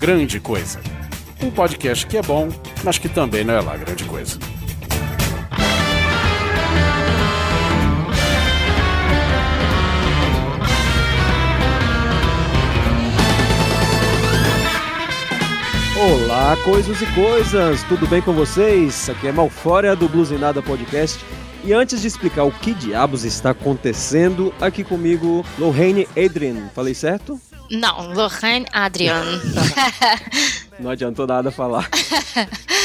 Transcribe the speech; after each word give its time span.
Grande 0.00 0.40
Coisa. 0.40 0.80
Um 1.42 1.50
podcast 1.50 2.06
que 2.06 2.16
é 2.16 2.22
bom, 2.22 2.48
mas 2.82 2.96
que 2.96 3.06
também 3.06 3.44
não 3.44 3.52
é 3.52 3.60
lá 3.60 3.76
grande 3.76 4.02
coisa. 4.04 4.38
Olá, 16.02 16.56
coisas 16.64 17.02
e 17.02 17.06
coisas, 17.14 17.82
tudo 17.82 18.06
bem 18.06 18.22
com 18.22 18.32
vocês? 18.32 19.10
Aqui 19.10 19.26
é 19.26 19.32
Malfória 19.32 19.94
do 19.94 20.08
Blues 20.08 20.30
Nada 20.30 20.62
Podcast. 20.62 21.22
E 21.62 21.74
antes 21.74 22.00
de 22.00 22.06
explicar 22.06 22.44
o 22.44 22.50
que 22.50 22.72
diabos 22.72 23.24
está 23.24 23.50
acontecendo, 23.50 24.50
aqui 24.62 24.82
comigo, 24.82 25.44
Lorraine 25.58 26.08
Adrian. 26.16 26.70
Falei 26.74 26.94
certo? 26.94 27.38
Não, 27.70 28.12
Lorraine 28.12 28.66
Adrian. 28.72 29.24
Não 30.78 30.90
adiantou 30.90 31.26
nada 31.26 31.50
falar. 31.50 31.88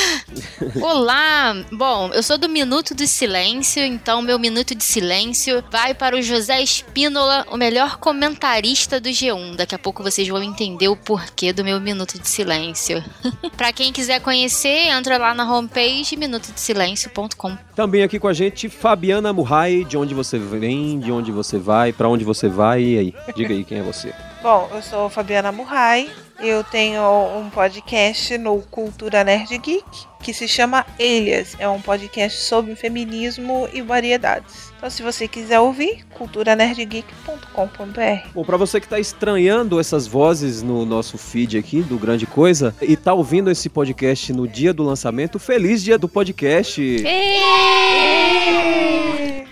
Olá! 0.81 1.55
Bom, 1.71 2.09
eu 2.13 2.23
sou 2.23 2.37
do 2.37 2.49
Minuto 2.49 2.95
de 2.95 3.07
Silêncio, 3.07 3.83
então 3.83 4.21
meu 4.21 4.39
Minuto 4.39 4.73
de 4.73 4.83
Silêncio 4.83 5.63
vai 5.71 5.93
para 5.93 6.15
o 6.15 6.21
José 6.21 6.61
Espínola, 6.61 7.45
o 7.51 7.57
melhor 7.57 7.97
comentarista 7.97 8.99
do 8.99 9.09
G1. 9.09 9.55
Daqui 9.55 9.75
a 9.75 9.79
pouco 9.79 10.01
vocês 10.01 10.27
vão 10.27 10.41
entender 10.41 10.87
o 10.87 10.95
porquê 10.95 11.53
do 11.53 11.63
meu 11.63 11.79
Minuto 11.79 12.19
de 12.19 12.27
Silêncio. 12.27 13.03
para 13.55 13.71
quem 13.71 13.93
quiser 13.93 14.19
conhecer, 14.19 14.87
entra 14.87 15.17
lá 15.17 15.33
na 15.33 15.51
homepage 15.51 16.17
minutodesilencio.com. 16.17 17.57
Também 17.75 18.03
aqui 18.03 18.19
com 18.19 18.27
a 18.27 18.33
gente, 18.33 18.67
Fabiana 18.67 19.31
Murray, 19.31 19.83
de 19.85 19.97
onde 19.97 20.13
você 20.13 20.39
vem, 20.39 20.99
de 20.99 21.11
onde 21.11 21.31
você 21.31 21.57
vai, 21.57 21.93
para 21.93 22.09
onde 22.09 22.23
você 22.23 22.49
vai, 22.49 22.81
e 22.81 22.97
aí? 22.97 23.13
Diga 23.35 23.53
aí 23.53 23.63
quem 23.63 23.79
é 23.79 23.83
você. 23.83 24.13
Bom, 24.41 24.69
eu 24.73 24.81
sou 24.81 25.09
Fabiana 25.09 25.51
Murray, 25.51 26.09
eu 26.39 26.63
tenho 26.63 27.01
um 27.37 27.49
podcast 27.49 28.37
no 28.37 28.61
Cultura 28.61 29.23
Nerd 29.23 29.57
Geek 29.57 30.15
que 30.25 30.33
se 30.33 30.47
chama 30.47 30.83
Elias. 30.97 31.55
É 31.59 31.69
um 31.69 31.79
podcast 31.79 32.41
sobre 32.41 32.75
feminismo 32.75 33.69
e 33.71 33.83
variedades. 33.83 34.73
Então, 34.75 34.89
se 34.89 35.03
você 35.03 35.27
quiser 35.27 35.59
ouvir, 35.59 36.03
culturanerdgeek.com.br. 36.15 38.29
Bom, 38.33 38.43
para 38.43 38.57
você 38.57 38.79
que 38.79 38.87
está 38.87 38.99
estranhando 38.99 39.79
essas 39.79 40.07
vozes 40.07 40.63
no 40.63 40.83
nosso 40.83 41.15
feed 41.15 41.59
aqui 41.59 41.83
do 41.83 41.99
Grande 41.99 42.25
Coisa 42.25 42.75
e 42.81 42.97
tá 42.97 43.13
ouvindo 43.13 43.51
esse 43.51 43.69
podcast 43.69 44.33
no 44.33 44.47
dia 44.47 44.73
do 44.73 44.81
lançamento, 44.81 45.37
feliz 45.37 45.83
dia 45.83 45.99
do 45.99 46.09
podcast! 46.09 47.03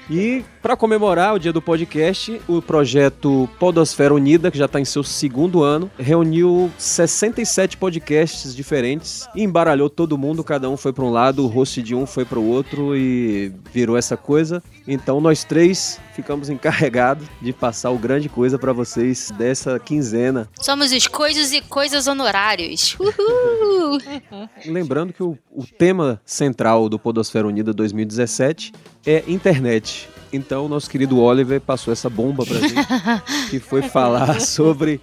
E 0.10 0.44
para 0.62 0.76
comemorar 0.76 1.34
o 1.34 1.40
dia 1.40 1.54
do 1.54 1.62
podcast, 1.62 2.42
o 2.48 2.62
projeto 2.62 3.50
Podosfera 3.60 4.14
Unida, 4.14 4.52
que 4.52 4.58
já 4.58 4.66
está 4.66 4.80
em 4.80 4.86
seu 4.86 5.04
segundo 5.04 5.64
ano, 5.64 5.90
reuniu 5.98 6.72
67 6.78 7.78
podcasts 7.78 8.56
diferentes 8.56 9.28
e 9.36 9.44
embaralhou 9.44 9.90
todo 9.90 10.18
mundo, 10.18 10.44
cada 10.44 10.70
um 10.70 10.78
foi 10.78 10.94
para 10.94 11.04
um 11.04 11.10
lado, 11.10 11.44
o 11.44 11.48
host 11.48 11.82
de 11.82 11.96
um 11.96 12.06
foi 12.06 12.26
para 12.26 12.40
o 12.40 12.48
outro 12.48 12.96
e 12.96 13.54
virou 13.72 13.98
essa 13.98 14.18
coisa. 14.18 14.62
Então 14.88 15.22
nós 15.22 15.44
três 15.44 16.00
ficamos 16.14 16.50
encarregados 16.50 17.28
de 17.42 17.52
passar 17.52 17.90
o 17.90 17.98
grande 17.98 18.30
coisa 18.30 18.60
para 18.60 18.72
vocês 18.72 19.32
dessa 19.38 19.80
quinzena. 19.80 20.50
Somos 20.62 20.92
os 20.92 21.08
coisas 21.08 21.52
e 21.52 21.62
coisas 21.62 22.08
honorários. 22.08 22.96
Uhul! 23.00 23.98
Lembrando 24.66 25.14
que 25.14 25.24
o, 25.24 25.38
o 25.52 25.66
tema 25.66 26.22
central 26.26 26.88
do 26.88 27.00
Podosfera 27.00 27.48
Unida 27.48 27.74
2017 27.74 28.72
é 29.06 29.24
internet. 29.28 30.10
Então, 30.32 30.68
nosso 30.68 30.90
querido 30.90 31.20
Oliver 31.20 31.62
passou 31.62 31.94
essa 31.94 32.10
bomba 32.10 32.46
pra 32.46 32.60
gente, 32.60 32.88
que 33.52 33.60
foi 33.60 33.84
falar 33.84 34.42
sobre 34.42 35.00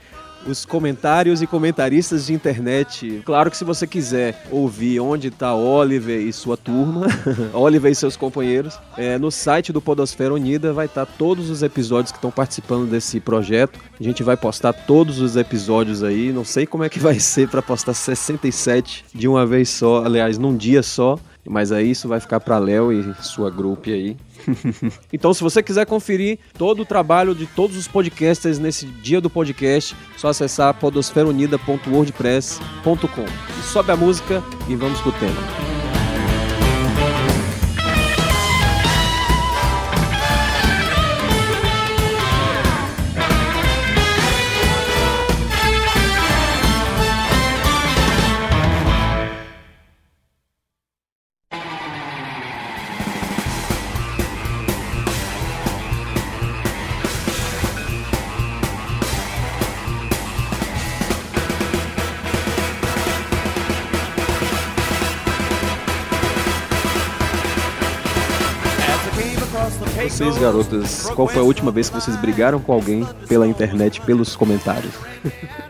os 0.46 0.64
comentários 0.64 1.42
e 1.42 1.46
comentaristas 1.46 2.26
de 2.26 2.32
internet. 2.32 3.22
Claro 3.24 3.50
que 3.50 3.56
se 3.56 3.64
você 3.64 3.86
quiser 3.86 4.42
ouvir 4.50 5.00
onde 5.00 5.28
está 5.28 5.54
Oliver 5.54 6.20
e 6.20 6.32
sua 6.32 6.56
turma, 6.56 7.06
Oliver 7.52 7.90
e 7.90 7.94
seus 7.94 8.16
companheiros, 8.16 8.78
é, 8.96 9.18
no 9.18 9.30
site 9.30 9.72
do 9.72 9.80
Podosfera 9.80 10.34
Unida 10.34 10.72
vai 10.72 10.86
estar 10.86 11.06
tá 11.06 11.12
todos 11.18 11.50
os 11.50 11.62
episódios 11.62 12.10
que 12.10 12.18
estão 12.18 12.30
participando 12.30 12.88
desse 12.88 13.20
projeto. 13.20 13.78
A 13.98 14.02
gente 14.02 14.22
vai 14.22 14.36
postar 14.36 14.72
todos 14.72 15.20
os 15.20 15.36
episódios 15.36 16.02
aí. 16.02 16.32
Não 16.32 16.44
sei 16.44 16.66
como 16.66 16.84
é 16.84 16.88
que 16.88 16.98
vai 16.98 17.18
ser 17.20 17.48
para 17.48 17.62
postar 17.62 17.94
67 17.94 19.04
de 19.14 19.28
uma 19.28 19.46
vez 19.46 19.68
só, 19.68 20.04
aliás, 20.04 20.38
num 20.38 20.56
dia 20.56 20.82
só. 20.82 21.18
Mas 21.46 21.70
aí 21.72 21.90
isso 21.90 22.06
vai 22.06 22.20
ficar 22.20 22.38
para 22.40 22.58
Léo 22.58 22.92
e 22.92 23.14
sua 23.22 23.50
grupo 23.50 23.88
aí. 23.90 24.16
então, 25.12 25.34
se 25.34 25.42
você 25.42 25.62
quiser 25.62 25.86
conferir 25.86 26.38
todo 26.56 26.82
o 26.82 26.84
trabalho 26.84 27.34
de 27.34 27.46
todos 27.46 27.76
os 27.76 27.88
podcasters 27.88 28.58
nesse 28.58 28.86
dia 28.86 29.20
do 29.20 29.28
podcast, 29.30 29.96
só 30.16 30.28
acessar 30.28 30.72
podosferaunida.wordpress.com. 30.74 33.26
Sobe 33.72 33.92
a 33.92 33.96
música 33.96 34.42
e 34.68 34.76
vamos 34.76 35.00
pro 35.00 35.10
tema. 35.12 35.79
Garotas, 70.40 71.10
qual 71.14 71.28
foi 71.28 71.40
a 71.40 71.44
última 71.44 71.70
vez 71.70 71.88
que 71.90 71.94
vocês 71.94 72.16
brigaram 72.16 72.58
com 72.60 72.72
alguém 72.72 73.06
pela 73.28 73.46
internet, 73.46 74.00
pelos 74.00 74.34
comentários? 74.34 74.92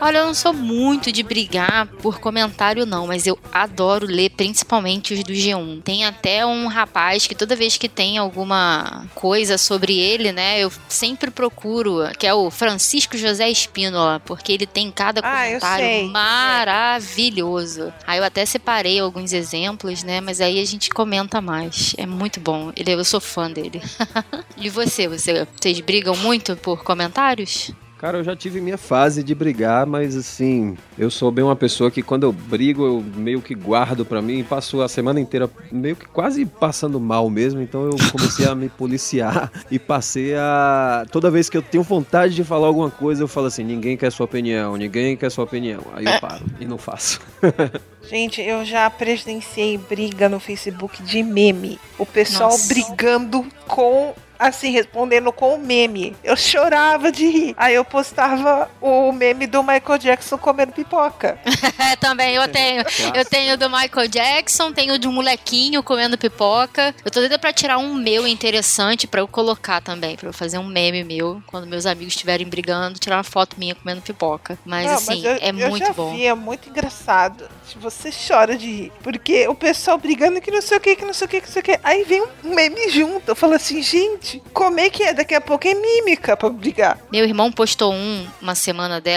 Olha, 0.01 0.19
eu 0.19 0.27
não 0.27 0.35
sou 0.35 0.53
muito 0.53 1.11
de 1.11 1.23
brigar 1.25 1.87
por 2.01 2.21
comentário, 2.21 2.87
não, 2.87 3.07
mas 3.09 3.27
eu 3.27 3.37
adoro 3.53 4.07
ler, 4.07 4.31
principalmente 4.31 5.13
os 5.13 5.25
do 5.25 5.33
G1. 5.33 5.83
Tem 5.83 6.05
até 6.05 6.47
um 6.47 6.69
rapaz 6.69 7.27
que 7.27 7.35
toda 7.35 7.57
vez 7.57 7.77
que 7.77 7.89
tem 7.89 8.17
alguma 8.17 9.07
coisa 9.15 9.59
sobre 9.59 9.99
ele, 9.99 10.31
né, 10.31 10.61
eu 10.61 10.71
sempre 10.89 11.31
procuro, 11.33 12.03
que 12.19 12.27
é 12.27 12.33
o 12.33 12.49
Francisco 12.51 13.17
José 13.19 13.51
Espínola, 13.51 14.21
porque 14.25 14.53
ele 14.53 14.67
tem 14.67 14.91
cada 14.91 15.21
Ah, 15.21 15.45
comentário 15.45 15.85
sei. 15.85 16.09
maravilhoso. 16.09 17.93
Aí 18.07 18.19
eu 18.19 18.25
até 18.25 18.47
separei 18.47 19.01
alguns 19.01 19.33
exemplos, 19.33 20.05
né, 20.05 20.21
mas 20.21 20.41
aí 20.41 20.61
a 20.61 20.65
gente 20.65 20.91
comenta 20.91 21.41
mais. 21.41 21.93
É 21.99 22.07
muito 22.07 22.39
bom. 22.39 22.71
Ele, 22.77 22.93
eu 22.93 23.05
sou 23.05 23.21
fã 23.21 23.51
dele. 23.51 23.83
e 24.61 24.69
você, 24.69 25.09
você, 25.09 25.47
vocês 25.59 25.81
brigam 25.81 26.15
muito 26.17 26.57
por 26.57 26.85
comentários? 26.85 27.73
Cara, 28.01 28.17
eu 28.17 28.25
já 28.25 28.35
tive 28.35 28.63
minha 28.63 28.79
fase 28.79 29.23
de 29.23 29.35
brigar, 29.35 29.85
mas 29.85 30.17
assim, 30.17 30.75
eu 30.99 31.11
sou 31.11 31.31
bem 31.31 31.45
uma 31.45 31.55
pessoa 31.55 31.91
que 31.91 32.03
quando 32.03 32.23
eu 32.23 32.33
brigo, 32.33 32.83
eu 32.83 33.05
meio 33.15 33.43
que 33.43 33.55
guardo 33.55 34.07
pra 34.07 34.23
mim, 34.23 34.43
passo 34.43 34.81
a 34.81 34.89
semana 34.89 35.21
inteira 35.21 35.51
meio 35.71 35.95
que 35.95 36.07
quase 36.07 36.47
passando 36.47 36.99
mal 36.99 37.29
mesmo, 37.29 37.61
então 37.61 37.85
eu 37.85 37.97
comecei 38.11 38.47
a 38.47 38.55
me 38.55 38.71
policiar 38.71 39.53
e 39.71 39.79
passei 39.79 40.35
a 40.35 41.05
toda 41.13 41.31
vez 41.31 41.51
que 41.51 41.59
eu 41.59 41.61
tenho 41.61 41.83
vontade 41.83 42.35
de 42.35 42.43
falar 42.43 42.69
alguma 42.69 42.91
coisa, 42.91 43.23
eu 43.23 43.29
falo 43.29 43.49
assim, 43.49 43.65
ninguém 43.65 43.99
quer 43.99 44.11
sua 44.11 44.25
opinião, 44.25 44.79
ninguém 44.79 45.15
quer 45.15 45.31
sua 45.31 45.45
opinião. 45.45 45.83
Aí 45.93 46.07
eu 46.07 46.21
paro 46.21 46.47
e 46.59 46.65
não 46.65 46.79
faço. 46.79 47.21
Gente, 48.09 48.41
eu 48.41 48.65
já 48.65 48.89
presenciei 48.89 49.77
briga 49.77 50.27
no 50.27 50.41
Facebook 50.41 51.03
de 51.03 51.23
meme. 51.23 51.79
O 51.99 52.07
pessoal 52.07 52.51
Nossa. 52.51 52.73
brigando 52.73 53.47
com. 53.69 54.15
Assim, 54.41 54.71
respondendo 54.71 55.31
com 55.31 55.55
o 55.55 55.59
meme. 55.59 56.17
Eu 56.25 56.35
chorava 56.35 57.13
de 57.13 57.27
rir. 57.29 57.55
Aí 57.59 57.75
eu 57.75 57.85
postava 57.85 58.71
o 58.81 59.13
meme 59.13 59.47
do 59.47 59.63
Michael 59.63 59.99
Jackson 59.99 60.39
comendo 60.39 60.73
pipoca. 60.73 61.39
É, 61.79 61.95
também 62.01 62.37
eu 62.37 62.49
tenho. 62.49 62.83
Eu 63.15 63.25
tenho 63.27 63.59
do 63.59 63.69
Michael 63.69 64.09
Jackson, 64.09 64.73
tenho 64.73 64.99
de 64.99 65.07
um 65.07 65.13
molequinho 65.13 65.83
comendo 65.83 66.17
pipoca. 66.17 66.95
Eu 67.05 67.11
tô 67.11 67.21
doida 67.21 67.39
pra 67.39 67.53
tirar 67.53 67.77
um 67.77 67.93
meu 67.93 68.27
interessante 68.27 69.07
pra 69.07 69.21
eu 69.21 69.29
colocar 69.29 69.83
também, 69.83 70.17
pra 70.17 70.31
eu 70.31 70.33
fazer 70.33 70.57
um 70.57 70.65
meme 70.65 71.05
meu 71.05 71.43
quando 71.47 71.67
meus 71.67 71.85
amigos 71.85 72.15
estiverem 72.15 72.47
brigando, 72.47 72.99
tirar 72.99 73.19
uma 73.19 73.25
foto 73.25 73.57
minha 73.59 73.75
comendo 73.75 74.01
pipoca. 74.01 74.59
Mas 74.65 74.87
Não, 74.87 74.95
assim, 74.95 75.23
eu, 75.23 75.33
é 75.33 75.51
eu 75.51 75.69
muito 75.69 75.87
já 75.87 75.93
bom. 75.93 76.15
Vi, 76.15 76.25
é 76.25 76.35
muito 76.35 76.71
engraçado. 76.71 77.47
Você 77.77 78.11
chora 78.11 78.57
de 78.57 78.67
rir. 78.67 78.93
Porque 79.03 79.47
o 79.49 79.55
pessoal 79.55 79.99
brigando 79.99 80.41
que 80.41 80.51
não 80.51 80.63
sei 80.63 80.79
o 80.79 80.81
que, 80.81 80.97
que 80.97 81.05
não 81.05 81.13
sei 81.13 81.27
o 81.27 81.29
que, 81.29 81.41
que 81.41 81.47
não 81.47 81.53
sei 81.53 81.61
o 81.61 81.65
que. 81.65 81.81
Aí 81.83 82.05
vem 82.05 82.23
um 82.45 82.55
meme 82.55 82.89
junto. 82.89 83.29
Eu 83.29 83.37
falo 83.37 83.55
assim, 83.55 83.83
gente, 83.83 84.30
gente, 84.31 84.43
como 84.53 84.79
é 84.79 84.89
que 84.89 85.03
é? 85.03 85.13
Daqui 85.13 85.35
a 85.35 85.41
pouco 85.41 85.67
é 85.67 85.75
mímica 85.75 86.37
pra 86.37 86.49
brigar. 86.49 86.99
Meu 87.11 87.25
irmão 87.25 87.51
postou 87.51 87.93
um 87.93 88.27
uma 88.41 88.55
semana 88.55 89.01
de, 89.01 89.11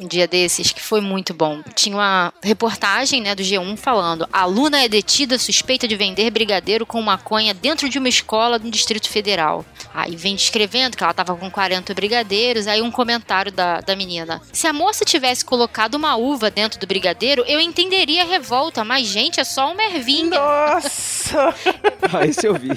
um 0.00 0.06
dia 0.06 0.26
desses 0.26 0.72
que 0.72 0.80
foi 0.80 1.00
muito 1.00 1.32
bom. 1.32 1.62
Tinha 1.74 1.96
uma 1.96 2.32
reportagem, 2.42 3.20
né, 3.20 3.34
do 3.34 3.42
G1 3.42 3.76
falando: 3.76 4.28
aluna 4.32 4.82
é 4.82 4.88
detida 4.88 5.38
suspeita 5.38 5.86
de 5.86 5.96
vender 5.96 6.30
brigadeiro 6.30 6.84
com 6.84 7.00
maconha 7.00 7.54
dentro 7.54 7.88
de 7.88 7.98
uma 7.98 8.08
escola 8.08 8.58
do 8.58 8.70
Distrito 8.70 9.08
Federal. 9.08 9.64
Aí 9.94 10.16
vem 10.16 10.34
descrevendo 10.34 10.96
que 10.96 11.04
ela 11.04 11.14
tava 11.14 11.36
com 11.36 11.50
40 11.50 11.94
brigadeiros, 11.94 12.66
aí 12.66 12.82
um 12.82 12.90
comentário 12.90 13.52
da, 13.52 13.80
da 13.80 13.94
menina. 13.94 14.40
Se 14.52 14.66
a 14.66 14.72
moça 14.72 15.04
tivesse 15.04 15.44
colocado 15.44 15.94
uma 15.94 16.16
uva 16.16 16.50
dentro 16.50 16.78
do 16.78 16.86
brigadeiro, 16.86 17.44
eu 17.46 17.60
entenderia 17.60 18.22
a 18.22 18.26
revolta, 18.26 18.84
mas 18.84 19.06
gente, 19.06 19.40
é 19.40 19.44
só 19.44 19.72
uma 19.72 19.82
ervinha. 19.82 20.38
Nossa! 20.38 21.54
Ah, 22.12 22.24
esse 22.24 22.46
eu 22.46 22.54
vi. 22.54 22.68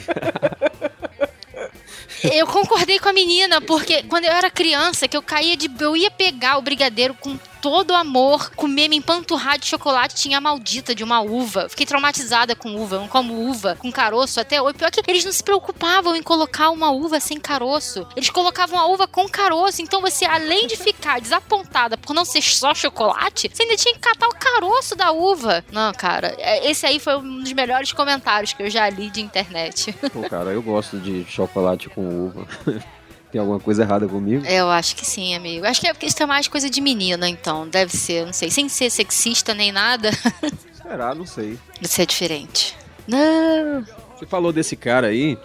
Eu 2.24 2.48
concordei 2.48 3.00
com 3.00 3.10
a 3.10 3.14
menina, 3.14 3.62
porque 3.62 4.04
quando 4.04 4.26
eu 4.26 4.32
era 4.32 4.50
criança, 4.50 5.08
que 5.08 5.16
eu 5.16 5.22
caía 5.22 5.56
de. 5.56 5.70
Eu 5.80 5.96
ia 5.96 6.12
pegar 6.12 6.58
o 6.58 6.62
brigadeiro 6.62 7.14
com 7.14 7.38
todo 7.62 7.94
amor, 7.94 8.52
comer, 8.56 8.88
me 8.88 8.98
empanturrar 8.98 9.58
de 9.58 9.66
chocolate, 9.66 10.16
tinha 10.16 10.38
a 10.38 10.42
maldita 10.42 10.96
de 10.96 11.04
uma 11.04 11.22
uva. 11.22 11.68
Fiquei 11.70 11.86
traumatizada 11.86 12.56
com 12.56 12.76
uva, 12.76 12.96
eu 12.96 13.02
não 13.02 13.08
como 13.08 13.50
uva 13.50 13.76
com 13.80 13.92
caroço 13.92 14.40
até 14.40 14.62
hoje. 14.62 14.78
Pior 14.78 14.92
que 14.92 15.02
eles 15.08 15.26
não 15.26 15.32
se 15.32 15.44
preocupavam 15.44 16.16
em 16.16 16.24
colocar 16.24 16.70
uma 16.70 16.92
uva 16.92 17.20
sem 17.20 17.40
caroço. 17.40 18.08
Eles 18.16 18.30
colocavam 18.30 18.80
a 18.80 18.86
uva 18.88 19.08
com 19.08 19.28
caroço. 19.28 19.82
Então 19.82 20.02
você, 20.02 20.26
além 20.26 20.68
de 20.68 20.76
ficar 20.76 21.20
desapontada 21.20 21.98
por 21.98 22.14
não 22.14 22.26
ser 22.26 22.42
só 22.42 22.74
chocolate, 22.74 23.50
você 23.54 23.64
ainda 23.64 23.76
tinha 23.76 23.94
que 23.94 24.00
catar 24.00 24.28
o 24.28 24.36
caroço 24.36 24.96
da 24.96 25.12
uva. 25.12 25.64
Não, 25.72 25.92
cara, 25.94 26.36
é, 26.38 26.70
esse 26.70 26.86
aí 26.86 27.00
foi 27.00 27.18
um 27.18 27.40
dos 27.42 27.54
melhores 27.54 27.92
comentários 27.92 28.54
que 28.54 28.64
eu 28.64 28.70
já 28.70 28.90
li 28.90 29.10
de 29.10 29.22
internet. 29.22 29.94
Pô, 30.14 30.22
cara, 30.30 30.52
eu 30.52 30.62
gosto 30.62 30.98
de 30.98 31.26
chocolate 31.26 31.90
com 31.90 32.28
uva. 32.28 32.48
Tem 33.32 33.40
alguma 33.40 33.60
coisa 33.60 33.84
errada 33.84 34.08
comigo? 34.08 34.46
Eu 34.46 34.70
acho 34.70 34.96
que 34.96 35.06
sim, 35.06 35.36
amigo. 35.36 35.66
Acho 35.66 35.82
que 35.82 35.88
é 35.88 35.94
porque 35.94 36.08
isso 36.08 36.22
é 36.22 36.26
mais 36.26 36.48
coisa 36.48 36.70
de 36.70 36.82
menina, 36.82 37.30
então. 37.30 37.68
Deve 37.68 37.96
ser, 37.96 38.26
não 38.26 38.34
sei. 38.34 38.50
Sem 38.50 38.68
ser 38.68 38.90
sexista 38.90 39.54
nem 39.54 39.72
nada. 39.72 40.10
Será? 40.82 41.14
Não 41.14 41.26
sei. 41.26 41.58
Isso 41.80 42.02
é 42.02 42.06
diferente. 42.06 42.76
Não. 43.08 43.86
Você 44.18 44.26
falou 44.26 44.52
desse 44.52 44.76
cara 44.76 45.08
aí, 45.08 45.38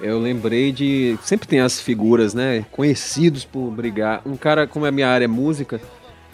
eu 0.00 0.18
lembrei 0.18 0.72
de. 0.72 1.16
Sempre 1.22 1.46
tem 1.46 1.60
as 1.60 1.80
figuras, 1.80 2.34
né? 2.34 2.66
Conhecidos 2.72 3.44
por 3.44 3.70
brigar. 3.70 4.20
Um 4.26 4.36
cara, 4.36 4.66
como 4.66 4.84
a 4.84 4.90
minha 4.90 5.08
área 5.08 5.24
é 5.24 5.28
música, 5.28 5.80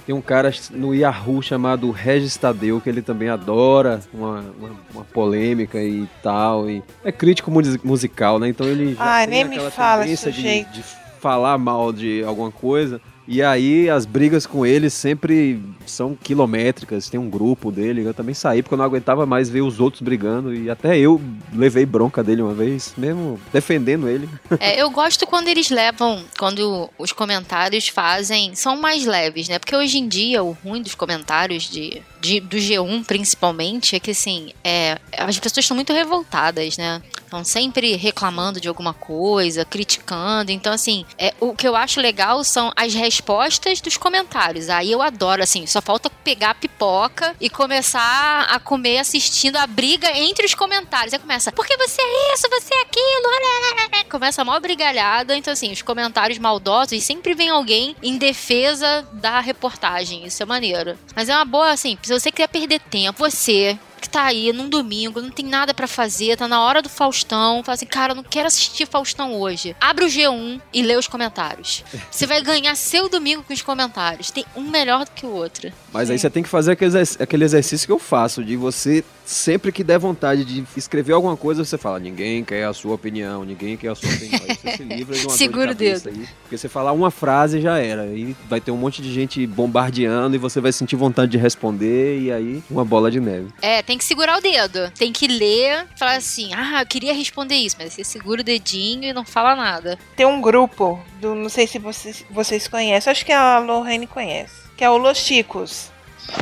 tem 0.09 0.15
um 0.15 0.23
cara 0.23 0.51
no 0.71 0.95
Yahoo 0.95 1.43
chamado 1.43 1.91
Regis 1.91 2.35
Tadeu, 2.35 2.81
que 2.81 2.89
ele 2.89 3.03
também 3.03 3.29
adora 3.29 4.01
uma, 4.11 4.43
uma, 4.59 4.71
uma 4.95 5.05
polêmica 5.05 5.83
e 5.83 6.09
tal. 6.23 6.71
E 6.71 6.83
é 7.05 7.13
crítico 7.13 7.51
mu- 7.51 7.61
musical, 7.85 8.39
né? 8.39 8.49
Então 8.49 8.67
ele 8.67 8.95
já 8.95 9.05
Ai, 9.05 9.27
nem 9.27 9.45
me 9.45 9.61
fala 9.69 10.09
esse 10.09 10.33
de, 10.33 10.65
de 10.65 10.83
falar 11.21 11.59
mal 11.59 11.93
de 11.93 12.25
alguma 12.25 12.51
coisa. 12.51 13.03
E 13.31 13.43
aí 13.43 13.91
as 13.91 14.07
brigas 14.07 14.47
com 14.47 14.65
ele 14.65 14.89
sempre 14.89 15.63
são 15.87 16.15
quilométricas. 16.17 17.11
Tem 17.11 17.21
um 17.21 17.29
grupo 17.29 17.71
dele. 17.71 18.03
Eu 18.05 18.15
também 18.15 18.35
saí 18.35 18.63
porque 18.63 18.73
eu 18.73 18.79
não 18.79 18.85
aguentava 18.87 19.27
mais 19.27 19.51
ver 19.51 19.61
os 19.61 19.79
outros 19.81 20.01
brigando. 20.01 20.55
E 20.55 20.71
até 20.71 20.97
eu 20.99 21.21
levei 21.53 21.85
bronca 21.85 22.25
dele 22.25 22.41
uma 22.41 22.55
vez, 22.55 22.95
mesmo 22.97 23.39
defendendo 23.53 24.09
ele. 24.09 24.29
É, 24.61 24.81
eu 24.81 24.91
gosto 24.91 25.27
quando 25.27 25.49
eles 25.49 25.69
levam, 25.71 26.25
quando 26.39 26.89
os 26.99 27.13
comentários 27.13 27.87
fazem, 27.89 28.55
são 28.55 28.77
mais 28.81 29.05
leves, 29.05 29.49
né? 29.49 29.59
Porque 29.59 29.77
hoje 29.77 29.99
em 29.99 30.09
dia 30.09 30.43
o 30.43 30.53
ruim 30.65 30.81
dos 30.83 30.95
comentários 30.95 31.65
de, 31.71 32.03
de- 32.21 32.41
do 32.41 32.57
G1 32.57 33.05
principalmente 33.05 33.95
é 33.95 34.01
que 34.01 34.11
assim, 34.13 34.51
é, 34.65 34.99
as 35.17 35.39
pessoas 35.39 35.65
estão 35.65 35.75
muito 35.77 35.93
revoltadas, 35.93 36.77
né? 36.79 37.03
Estão 37.25 37.45
sempre 37.45 37.95
reclamando 37.95 38.59
de 38.61 38.69
alguma 38.69 38.95
coisa, 38.95 39.65
criticando. 39.65 40.51
Então, 40.51 40.73
assim, 40.73 41.05
é, 41.19 41.35
o 41.39 41.55
que 41.55 41.69
eu 41.69 41.77
acho 41.77 42.01
legal 42.01 42.43
são 42.43 42.73
as 42.75 42.95
respostas 43.19 43.81
dos 43.81 43.97
comentários. 43.97 44.71
Aí 44.71 44.93
eu 44.93 45.03
adoro, 45.03 45.43
assim, 45.43 45.67
só 45.67 45.83
falta 45.83 46.09
pegar 46.09 46.51
a 46.51 46.55
pipoca 46.55 47.35
e 47.41 47.51
começar 47.51 48.47
a 48.49 48.61
comer 48.61 48.99
assistindo 48.99 49.57
a 49.57 49.67
briga 49.67 50.09
entre 50.17 50.47
os 50.47 50.55
comentários. 50.55 51.13
Aí 51.13 51.19
começa, 51.19 51.51
porque 51.51 51.77
você 51.77 52.01
é 52.01 52.35
isso, 52.35 52.49
você 52.49 52.75
é 52.75 52.83
aquilo, 52.83 54.09
começa 54.09 54.43
a 54.43 54.45
maior 54.45 54.61
brigalhada. 54.61 55.37
Então, 55.37 55.53
assim, 55.53 55.73
os 55.73 55.83
comentários 55.83 56.39
maldosos 56.39 56.93
e 56.93 57.01
sempre 57.01 57.35
vem 57.35 57.49
alguém 57.49 57.97
em 58.03 58.17
defesa 58.17 59.07
da 59.13 59.41
reportagem. 59.41 60.25
Isso 60.25 60.43
é 60.43 60.47
maneiro. 60.47 60.97
Mas 61.15 61.29
é 61.29 61.35
uma 61.35 61.45
boa, 61.45 61.71
assim, 61.71 61.99
se 62.03 62.13
você 62.13 62.31
quer 62.31 62.49
perder 62.49 62.81
tempo, 62.81 63.19
você 63.19 63.79
que 63.99 64.09
tá 64.09 64.25
aí 64.25 64.53
num 64.53 64.69
domingo, 64.69 65.21
não 65.21 65.31
tem 65.31 65.45
nada 65.45 65.75
pra 65.75 65.87
fazer, 65.87 66.37
tá 66.37 66.49
na 66.49 66.61
hora 66.63 66.81
do 66.81 66.89
Faustão, 66.89 67.63
fala 67.63 67.75
assim, 67.75 67.87
cara, 67.87 68.13
eu 68.13 68.17
não 68.17 68.23
quero 68.23 68.47
assistir 68.47 68.87
Faustão 68.87 69.35
hoje. 69.39 69.77
Abre 69.81 70.05
o 70.05 70.09
G1 70.09 70.61
e 70.73 70.83
lê 70.83 70.97
os 70.97 71.09
comentários. 71.09 71.85
Você 72.11 72.27
vai 72.27 72.41
ganhar 72.43 72.75
seu 72.75 73.09
domingo 73.09 73.43
com 73.43 73.53
os 73.53 73.63
comentários. 73.63 74.31
Tem 74.31 74.45
um 74.55 74.63
melhor 74.63 75.05
do 75.05 75.11
que 75.11 75.27
o 75.27 75.31
outro. 75.31 75.73
Mas 75.93 76.11
aí 76.11 76.19
você 76.19 76.31
tem 76.31 76.43
que 76.43 76.49
fazer 76.49 76.73
aquele 76.73 77.45
exercício 77.45 77.87
que 77.87 77.93
eu 77.93 77.99
faço, 77.99 78.45
de 78.45 78.57
você, 78.57 79.05
sempre 79.29 79.71
que 79.71 79.85
der 79.85 79.99
vontade 79.99 80.43
de 80.43 80.65
escrever 80.75 81.13
alguma 81.13 81.37
coisa, 81.37 81.63
você 81.63 81.77
fala, 81.77 81.99
ninguém 81.99 82.43
quer 82.43 82.65
a 82.65 82.73
sua 82.73 82.95
opinião, 82.95 83.45
ninguém 83.45 83.77
quer 83.77 83.89
a 83.89 83.95
sua 83.95 84.09
opinião. 84.11 84.41
Aí 84.49 84.57
você 84.57 84.77
se 84.77 84.83
livra 84.83 85.17
de 85.17 85.27
uma 85.27 85.37
Segura 85.37 85.67
dor 85.67 85.75
de 85.75 85.85
cabeça 85.85 86.09
aí. 86.09 86.29
Porque 86.43 86.57
você 86.57 86.69
falar 86.69 86.93
uma 86.93 87.11
frase 87.11 87.61
já 87.61 87.79
era. 87.79 88.03
Aí 88.03 88.35
vai 88.49 88.61
ter 88.61 88.71
um 88.71 88.77
monte 88.77 89.03
de 89.03 89.13
gente 89.13 89.47
bombardeando 89.47 90.35
e 90.35 90.39
você 90.39 90.61
vai 90.61 90.73
sentir 90.73 90.97
vontade 90.97 91.31
de 91.31 91.37
responder 91.37 92.19
e 92.19 92.33
aí 92.33 92.63
uma 92.71 92.85
bola 92.85 93.11
de 93.11 93.21
neve. 93.21 93.49
É, 93.61 93.83
tem 93.83 93.99
que 93.99 94.05
segurar 94.05 94.39
o 94.39 94.41
dedo. 94.41 94.91
Tem 94.97 95.13
que 95.13 95.29
ler, 95.29 95.87
falar 95.97 96.17
assim, 96.17 96.55
ah, 96.55 96.81
eu 96.81 96.87
queria 96.87 97.13
responder 97.13 97.57
isso, 97.57 97.77
mas 97.79 97.93
você 97.93 98.03
segura 98.03 98.41
o 98.41 98.45
dedinho 98.45 99.05
e 99.05 99.13
não 99.13 99.27
fala 99.27 99.55
nada. 99.55 99.99
Tem 100.17 100.25
um 100.25 100.41
grupo, 100.41 100.99
do, 101.21 101.35
não 101.35 101.51
sei 101.51 101.67
se 101.67 101.79
vocês, 101.79 102.25
vocês 102.31 102.67
conhecem, 102.67 103.11
acho 103.11 103.27
que 103.27 103.33
a 103.33 103.59
Lorraine 103.59 104.07
conhece, 104.07 104.55
que 104.75 104.83
é 104.83 104.89
o 104.89 104.97
Los 104.97 105.19
Chicos. 105.19 105.91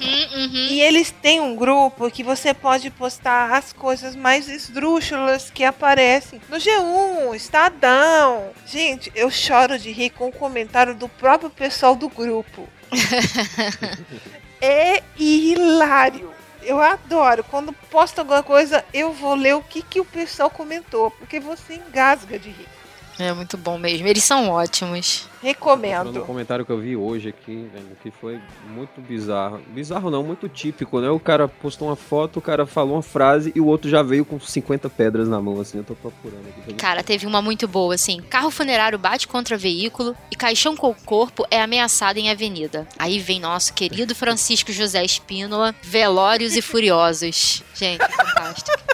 Hum, 0.03 0.39
uhum. 0.39 0.67
E 0.69 0.81
eles 0.81 1.11
têm 1.11 1.41
um 1.41 1.55
grupo 1.55 2.11
que 2.11 2.23
você 2.23 2.53
pode 2.53 2.91
postar 2.91 3.53
as 3.55 3.73
coisas 3.73 4.17
mais 4.17 4.49
esdrúxulas 4.49 5.51
que 5.51 5.65
aparecem 5.65 6.41
no 6.49 6.57
G1, 6.57 7.35
Estadão. 7.35 8.51
Gente, 8.67 9.13
eu 9.15 9.31
choro 9.31 9.79
de 9.79 9.91
rir 9.93 10.11
com 10.11 10.29
o 10.29 10.33
comentário 10.33 10.95
do 10.95 11.09
próprio 11.09 11.51
pessoal 11.51 11.95
do 11.95 12.09
grupo. 12.09 12.69
é 14.61 15.03
hilário. 15.19 16.35
Eu 16.63 16.81
adoro. 16.81 17.45
Quando 17.45 17.73
posto 17.73 18.19
alguma 18.19 18.43
coisa, 18.43 18.85
eu 18.93 19.13
vou 19.13 19.35
ler 19.35 19.55
o 19.55 19.63
que, 19.63 19.83
que 19.83 20.01
o 20.01 20.05
pessoal 20.05 20.51
comentou, 20.51 21.13
porque 21.13 21.39
você 21.39 21.75
engasga 21.75 22.39
de 22.39 22.51
rir. 22.51 22.76
É 23.19 23.33
muito 23.33 23.57
bom 23.57 23.79
mesmo. 23.79 24.07
Eles 24.07 24.25
são 24.25 24.49
ótimos. 24.51 25.29
Um 25.43 25.47
Recomendo. 25.47 26.25
comentário 26.25 26.65
que 26.65 26.73
eu 26.73 26.79
vi 26.79 26.97
hoje 26.97 27.29
aqui, 27.29 27.69
velho, 27.73 27.97
que 28.03 28.11
foi 28.11 28.41
muito 28.69 29.01
bizarro. 29.01 29.61
Bizarro 29.69 30.11
não, 30.11 30.23
muito 30.23 30.49
típico, 30.49 31.01
né? 31.01 31.09
O 31.09 31.21
cara 31.21 31.47
postou 31.47 31.89
uma 31.89 31.97
foto, 31.97 32.39
o 32.39 32.43
cara 32.43 32.67
falou 32.67 32.97
uma 32.97 33.03
frase 33.03 33.53
e 33.55 33.61
o 33.61 33.67
outro 33.67 33.89
já 33.89 34.03
veio 34.03 34.25
com 34.25 34.41
50 34.41 34.91
pedras 34.91 35.29
na 35.29 35.41
mão, 35.41 35.61
assim. 35.61 35.79
Eu 35.79 35.85
tô 35.85 35.95
procurando 35.95 36.49
aqui. 36.49 36.75
Cara, 36.75 37.03
teve 37.03 37.27
uma 37.27 37.41
muito 37.41 37.69
boa, 37.69 37.95
assim. 37.95 38.21
Carro 38.23 38.51
funerário 38.51 38.99
bate 38.99 39.29
contra 39.29 39.57
veículo 39.57 40.17
e 40.31 40.37
caixão 40.37 40.77
com 40.77 40.93
corpo 40.93 41.47
é 41.51 41.63
ameaçado 41.63 42.19
em 42.19 42.31
avenida. 42.31 42.87
Aí 42.99 43.19
vem 43.19 43.39
nosso 43.39 43.73
querido 43.73 44.15
Francisco 44.15 44.73
José 44.73 45.05
Espínola, 45.05 45.75
Velórios 45.83 46.57
e 46.57 46.63
Furiosos. 46.63 47.63
Gente, 47.75 48.05
fantástico. 48.17 48.86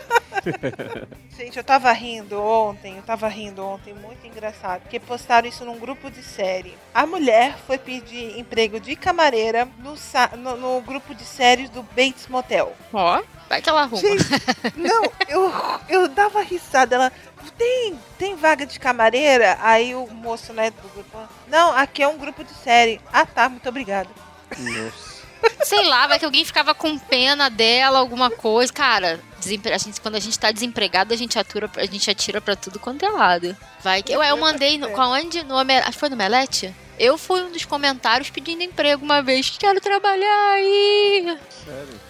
Gente, 1.36 1.56
eu 1.56 1.64
tava 1.64 1.90
rindo 1.92 2.40
ontem, 2.40 2.96
eu 2.96 3.02
tava 3.02 3.28
rindo 3.28 3.64
ontem, 3.64 3.94
muito 3.94 4.26
engraçado, 4.26 4.82
porque 4.82 5.00
postaram 5.00 5.48
isso 5.48 5.64
num 5.64 5.78
grupo 5.78 6.10
de 6.10 6.22
série. 6.22 6.76
A 6.94 7.06
mulher 7.06 7.56
foi 7.66 7.78
pedir 7.78 8.38
emprego 8.38 8.78
de 8.80 8.96
camareira 8.96 9.68
no, 9.78 9.94
no, 10.38 10.56
no 10.56 10.80
grupo 10.82 11.14
de 11.14 11.24
séries 11.24 11.70
do 11.70 11.82
Bates 11.82 12.26
Motel. 12.28 12.74
Ó, 12.92 13.22
vai 13.48 13.62
que 13.62 13.68
ela 13.68 13.82
arruma. 13.82 14.00
Gente, 14.00 14.24
não, 14.76 15.04
eu, 15.28 15.52
eu 15.88 16.08
dava 16.08 16.42
risada. 16.42 16.96
Ela, 16.96 17.12
tem, 17.56 17.98
tem 18.18 18.36
vaga 18.36 18.66
de 18.66 18.78
camareira? 18.78 19.56
Aí 19.60 19.94
o 19.94 20.06
moço, 20.08 20.52
né, 20.52 20.70
do 20.70 20.88
grupo, 20.88 21.18
não, 21.48 21.76
aqui 21.76 22.02
é 22.02 22.08
um 22.08 22.18
grupo 22.18 22.44
de 22.44 22.52
série. 22.54 23.00
Ah, 23.12 23.26
tá, 23.26 23.48
muito 23.48 23.68
obrigado. 23.68 24.08
Nossa. 24.58 25.12
Sei 25.64 25.84
lá, 25.84 26.06
vai 26.06 26.18
que 26.18 26.24
alguém 26.24 26.44
ficava 26.44 26.74
com 26.74 26.98
pena 26.98 27.50
dela, 27.50 27.98
alguma 27.98 28.30
coisa. 28.30 28.72
Cara, 28.72 29.18
a 29.72 29.78
gente, 29.78 30.00
quando 30.00 30.14
a 30.16 30.20
gente 30.20 30.38
tá 30.38 30.50
desempregado, 30.50 31.12
a 31.12 31.16
gente, 31.16 31.38
atura, 31.38 31.70
a 31.76 31.84
gente 31.86 32.10
atira 32.10 32.40
pra 32.40 32.54
tudo 32.56 32.78
quanto 32.78 33.04
é 33.04 33.08
lado. 33.10 33.56
Vai 33.82 34.02
que. 34.02 34.16
Ué, 34.16 34.30
eu 34.30 34.36
mandei 34.36 34.78
no, 34.78 34.90
com 34.90 35.00
onde? 35.02 35.42
No, 35.42 35.56
acho 35.58 35.92
que 35.92 35.98
foi 35.98 36.08
no 36.08 36.16
Melete? 36.16 36.74
Eu 36.98 37.16
fui 37.18 37.42
um 37.42 37.50
dos 37.50 37.64
comentários 37.64 38.30
pedindo 38.30 38.62
emprego 38.62 39.04
uma 39.04 39.22
vez. 39.22 39.50
Quero 39.58 39.80
trabalhar 39.80 40.52
aí. 40.54 41.38
Sério? 41.64 42.00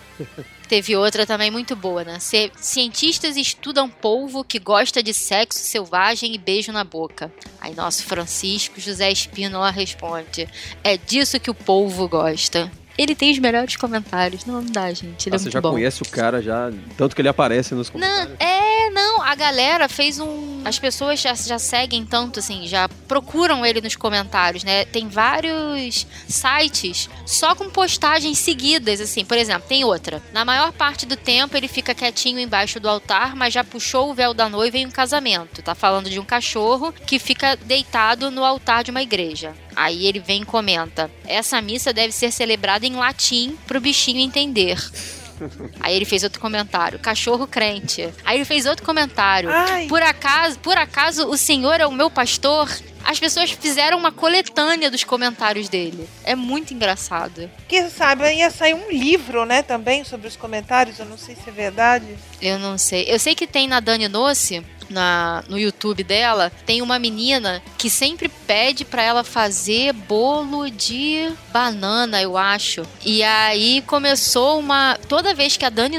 Teve 0.68 0.96
outra 0.96 1.26
também 1.26 1.50
muito 1.50 1.76
boa, 1.76 2.02
né? 2.02 2.18
Ci- 2.18 2.50
Cientistas 2.56 3.36
estudam 3.36 3.90
polvo 3.90 4.42
que 4.42 4.58
gosta 4.58 5.02
de 5.02 5.12
sexo 5.12 5.58
selvagem 5.60 6.34
e 6.34 6.38
beijo 6.38 6.72
na 6.72 6.82
boca. 6.82 7.30
Aí 7.60 7.74
nosso 7.74 8.04
Francisco 8.04 8.80
José 8.80 9.10
Espínola 9.10 9.70
responde: 9.70 10.48
É 10.82 10.96
disso 10.96 11.38
que 11.38 11.50
o 11.50 11.54
polvo 11.54 12.08
gosta. 12.08 12.72
Ele 12.98 13.14
tem 13.14 13.30
os 13.32 13.38
melhores 13.38 13.76
comentários. 13.76 14.44
Não, 14.44 14.60
não 14.62 14.70
dá, 14.70 14.92
gente. 14.92 15.28
Ele 15.28 15.34
Ah, 15.34 15.36
é 15.36 15.38
você 15.38 15.50
já 15.50 15.60
bom. 15.60 15.70
conhece 15.72 16.02
o 16.02 16.08
cara 16.08 16.42
já, 16.42 16.70
tanto 16.96 17.14
que 17.16 17.22
ele 17.22 17.28
aparece 17.28 17.74
nos 17.74 17.88
Não, 17.88 17.92
comentários. 18.00 18.36
É, 18.86 18.90
não, 18.90 19.22
a 19.22 19.34
galera 19.34 19.88
fez 19.88 20.18
um. 20.18 20.62
As 20.64 20.78
pessoas 20.78 21.20
já, 21.20 21.34
já 21.34 21.58
seguem 21.58 22.04
tanto, 22.04 22.38
assim, 22.38 22.66
já 22.66 22.88
procuram 23.08 23.66
ele 23.66 23.80
nos 23.80 23.96
comentários, 23.96 24.62
né? 24.62 24.84
Tem 24.84 25.08
vários 25.08 26.06
sites 26.28 27.08
só 27.26 27.54
com 27.54 27.68
postagens 27.68 28.38
seguidas, 28.38 29.00
assim. 29.00 29.24
Por 29.24 29.36
exemplo, 29.36 29.68
tem 29.68 29.84
outra. 29.84 30.22
Na 30.32 30.44
maior 30.44 30.72
parte 30.72 31.04
do 31.04 31.16
tempo 31.16 31.56
ele 31.56 31.68
fica 31.68 31.94
quietinho 31.94 32.38
embaixo 32.38 32.78
do 32.78 32.88
altar, 32.88 33.34
mas 33.34 33.52
já 33.52 33.64
puxou 33.64 34.10
o 34.10 34.14
véu 34.14 34.32
da 34.32 34.48
noiva 34.48 34.78
em 34.78 34.86
um 34.86 34.90
casamento. 34.90 35.62
Tá 35.62 35.74
falando 35.74 36.08
de 36.08 36.20
um 36.20 36.24
cachorro 36.24 36.92
que 36.92 37.18
fica 37.18 37.56
deitado 37.56 38.30
no 38.30 38.44
altar 38.44 38.84
de 38.84 38.90
uma 38.90 39.02
igreja. 39.02 39.54
Aí 39.74 40.06
ele 40.06 40.20
vem 40.20 40.42
e 40.42 40.46
comenta: 40.46 41.10
Essa 41.26 41.60
missa 41.60 41.92
deve 41.92 42.12
ser 42.12 42.30
celebrada 42.30 42.86
em 42.86 42.94
latim 42.94 43.56
pro 43.66 43.80
bichinho 43.80 44.20
entender. 44.20 44.78
Aí 45.80 45.94
ele 45.94 46.04
fez 46.04 46.22
outro 46.22 46.40
comentário, 46.40 46.98
cachorro 46.98 47.46
crente. 47.46 48.08
Aí 48.24 48.36
ele 48.38 48.44
fez 48.44 48.66
outro 48.66 48.84
comentário. 48.84 49.50
Ai, 49.50 49.86
Por 49.86 50.02
acaso, 50.02 50.58
por 50.58 50.76
acaso 50.76 51.26
o 51.28 51.36
senhor 51.36 51.80
é 51.80 51.86
o 51.86 51.92
meu 51.92 52.10
pastor? 52.10 52.68
As 53.04 53.18
pessoas 53.18 53.50
fizeram 53.50 53.98
uma 53.98 54.12
coletânea 54.12 54.90
dos 54.90 55.02
comentários 55.02 55.68
dele. 55.68 56.08
É 56.22 56.36
muito 56.36 56.72
engraçado. 56.72 57.50
quem 57.66 57.90
sabe 57.90 58.32
ia 58.32 58.50
sair 58.50 58.74
um 58.74 58.90
livro, 58.90 59.44
né, 59.44 59.60
também 59.62 60.04
sobre 60.04 60.28
os 60.28 60.36
comentários. 60.36 60.98
Eu 60.98 61.06
não 61.06 61.18
sei 61.18 61.34
se 61.34 61.48
é 61.48 61.52
verdade. 61.52 62.06
Eu 62.40 62.58
não 62.58 62.78
sei. 62.78 63.04
Eu 63.08 63.18
sei 63.18 63.34
que 63.34 63.46
tem 63.46 63.66
na 63.66 63.80
Dani 63.80 64.06
Nossi, 64.08 64.64
na, 64.92 65.42
no 65.48 65.58
YouTube 65.58 66.04
dela, 66.04 66.52
tem 66.66 66.82
uma 66.82 66.98
menina 66.98 67.62
que 67.78 67.90
sempre 67.90 68.28
pede 68.28 68.84
pra 68.84 69.02
ela 69.02 69.24
fazer 69.24 69.92
bolo 69.92 70.70
de 70.70 71.32
banana, 71.52 72.20
eu 72.22 72.36
acho. 72.36 72.82
E 73.04 73.22
aí 73.22 73.82
começou 73.86 74.58
uma. 74.58 74.98
Toda 75.08 75.34
vez 75.34 75.56
que 75.56 75.64
a 75.64 75.70
Dani 75.70 75.98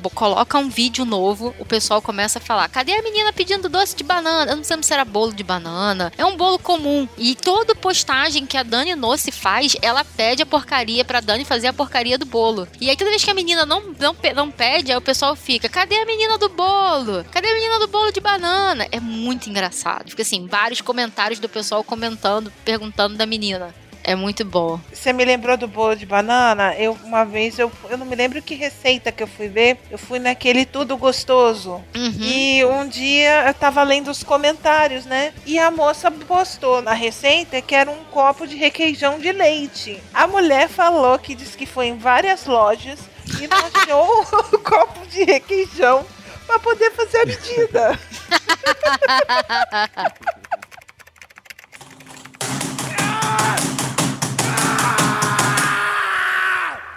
bo- 0.00 0.10
coloca 0.10 0.58
um 0.58 0.68
vídeo 0.68 1.04
novo, 1.04 1.54
o 1.58 1.64
pessoal 1.64 2.00
começa 2.00 2.38
a 2.38 2.42
falar: 2.42 2.68
cadê 2.68 2.92
a 2.92 3.02
menina 3.02 3.32
pedindo 3.32 3.68
doce 3.68 3.94
de 3.96 4.04
banana? 4.04 4.52
Eu 4.52 4.56
não 4.56 4.64
sei 4.64 4.80
se 4.82 4.92
era 4.92 5.04
bolo 5.04 5.32
de 5.32 5.42
banana. 5.42 6.12
É 6.16 6.24
um 6.24 6.36
bolo 6.36 6.58
comum. 6.58 7.08
E 7.18 7.34
toda 7.34 7.74
postagem 7.74 8.46
que 8.46 8.56
a 8.56 8.62
Dani 8.62 8.94
Nossi 8.94 9.30
faz, 9.32 9.76
ela 9.82 10.04
pede 10.04 10.42
a 10.42 10.46
porcaria 10.46 11.04
pra 11.04 11.20
Dani 11.20 11.44
fazer 11.44 11.66
a 11.66 11.72
porcaria 11.72 12.16
do 12.16 12.24
bolo. 12.24 12.66
E 12.80 12.88
aí 12.88 12.96
toda 12.96 13.10
vez 13.10 13.24
que 13.24 13.30
a 13.30 13.34
menina 13.34 13.66
não, 13.66 13.82
não, 13.98 14.16
não 14.34 14.50
pede, 14.50 14.92
aí 14.92 14.96
o 14.98 15.00
pessoal 15.02 15.34
fica: 15.34 15.68
cadê 15.68 15.96
a 15.96 16.06
menina 16.06 16.38
do 16.38 16.48
bolo? 16.48 17.24
Cadê 17.32 17.48
a 17.48 17.54
menina 17.54 17.78
do 17.80 17.88
bolo 17.88 18.12
de 18.12 18.19
banana? 18.20 18.86
É 18.92 19.00
muito 19.00 19.50
engraçado. 19.50 20.10
Fica 20.10 20.22
assim, 20.22 20.46
vários 20.46 20.80
comentários 20.80 21.40
do 21.40 21.48
pessoal 21.48 21.82
comentando, 21.82 22.52
perguntando 22.64 23.16
da 23.16 23.26
menina. 23.26 23.74
É 24.02 24.14
muito 24.14 24.44
bom. 24.44 24.80
Você 24.92 25.12
me 25.12 25.24
lembrou 25.24 25.56
do 25.56 25.68
bolo 25.68 25.94
de 25.94 26.06
banana? 26.06 26.74
Eu 26.74 26.96
uma 27.04 27.24
vez 27.24 27.58
eu, 27.58 27.70
eu 27.88 27.98
não 27.98 28.06
me 28.06 28.16
lembro 28.16 28.40
que 28.40 28.54
receita 28.54 29.12
que 29.12 29.22
eu 29.22 29.26
fui 29.26 29.48
ver. 29.48 29.78
Eu 29.90 29.98
fui 29.98 30.18
naquele 30.18 30.64
tudo 30.64 30.96
gostoso. 30.96 31.82
Uhum. 31.94 32.18
E 32.20 32.64
um 32.64 32.88
dia 32.88 33.46
eu 33.46 33.54
tava 33.54 33.82
lendo 33.82 34.10
os 34.10 34.22
comentários, 34.22 35.04
né? 35.04 35.32
E 35.44 35.58
a 35.58 35.70
moça 35.70 36.10
postou 36.10 36.80
na 36.80 36.92
receita 36.92 37.60
que 37.60 37.74
era 37.74 37.90
um 37.90 38.04
copo 38.04 38.46
de 38.46 38.56
requeijão 38.56 39.18
de 39.18 39.30
leite. 39.32 40.02
A 40.14 40.26
mulher 40.26 40.68
falou 40.68 41.18
que 41.18 41.34
disse 41.34 41.56
que 41.56 41.66
foi 41.66 41.86
em 41.86 41.98
várias 41.98 42.46
lojas 42.46 42.98
e 43.40 43.46
não 43.46 43.58
achou 43.58 44.22
o 44.52 44.58
copo 44.58 45.06
de 45.08 45.24
requeijão 45.24 46.04
pra 46.46 46.58
poder 46.58 46.90
fazer 46.92 47.18
a 47.18 47.26
medida. 47.26 48.00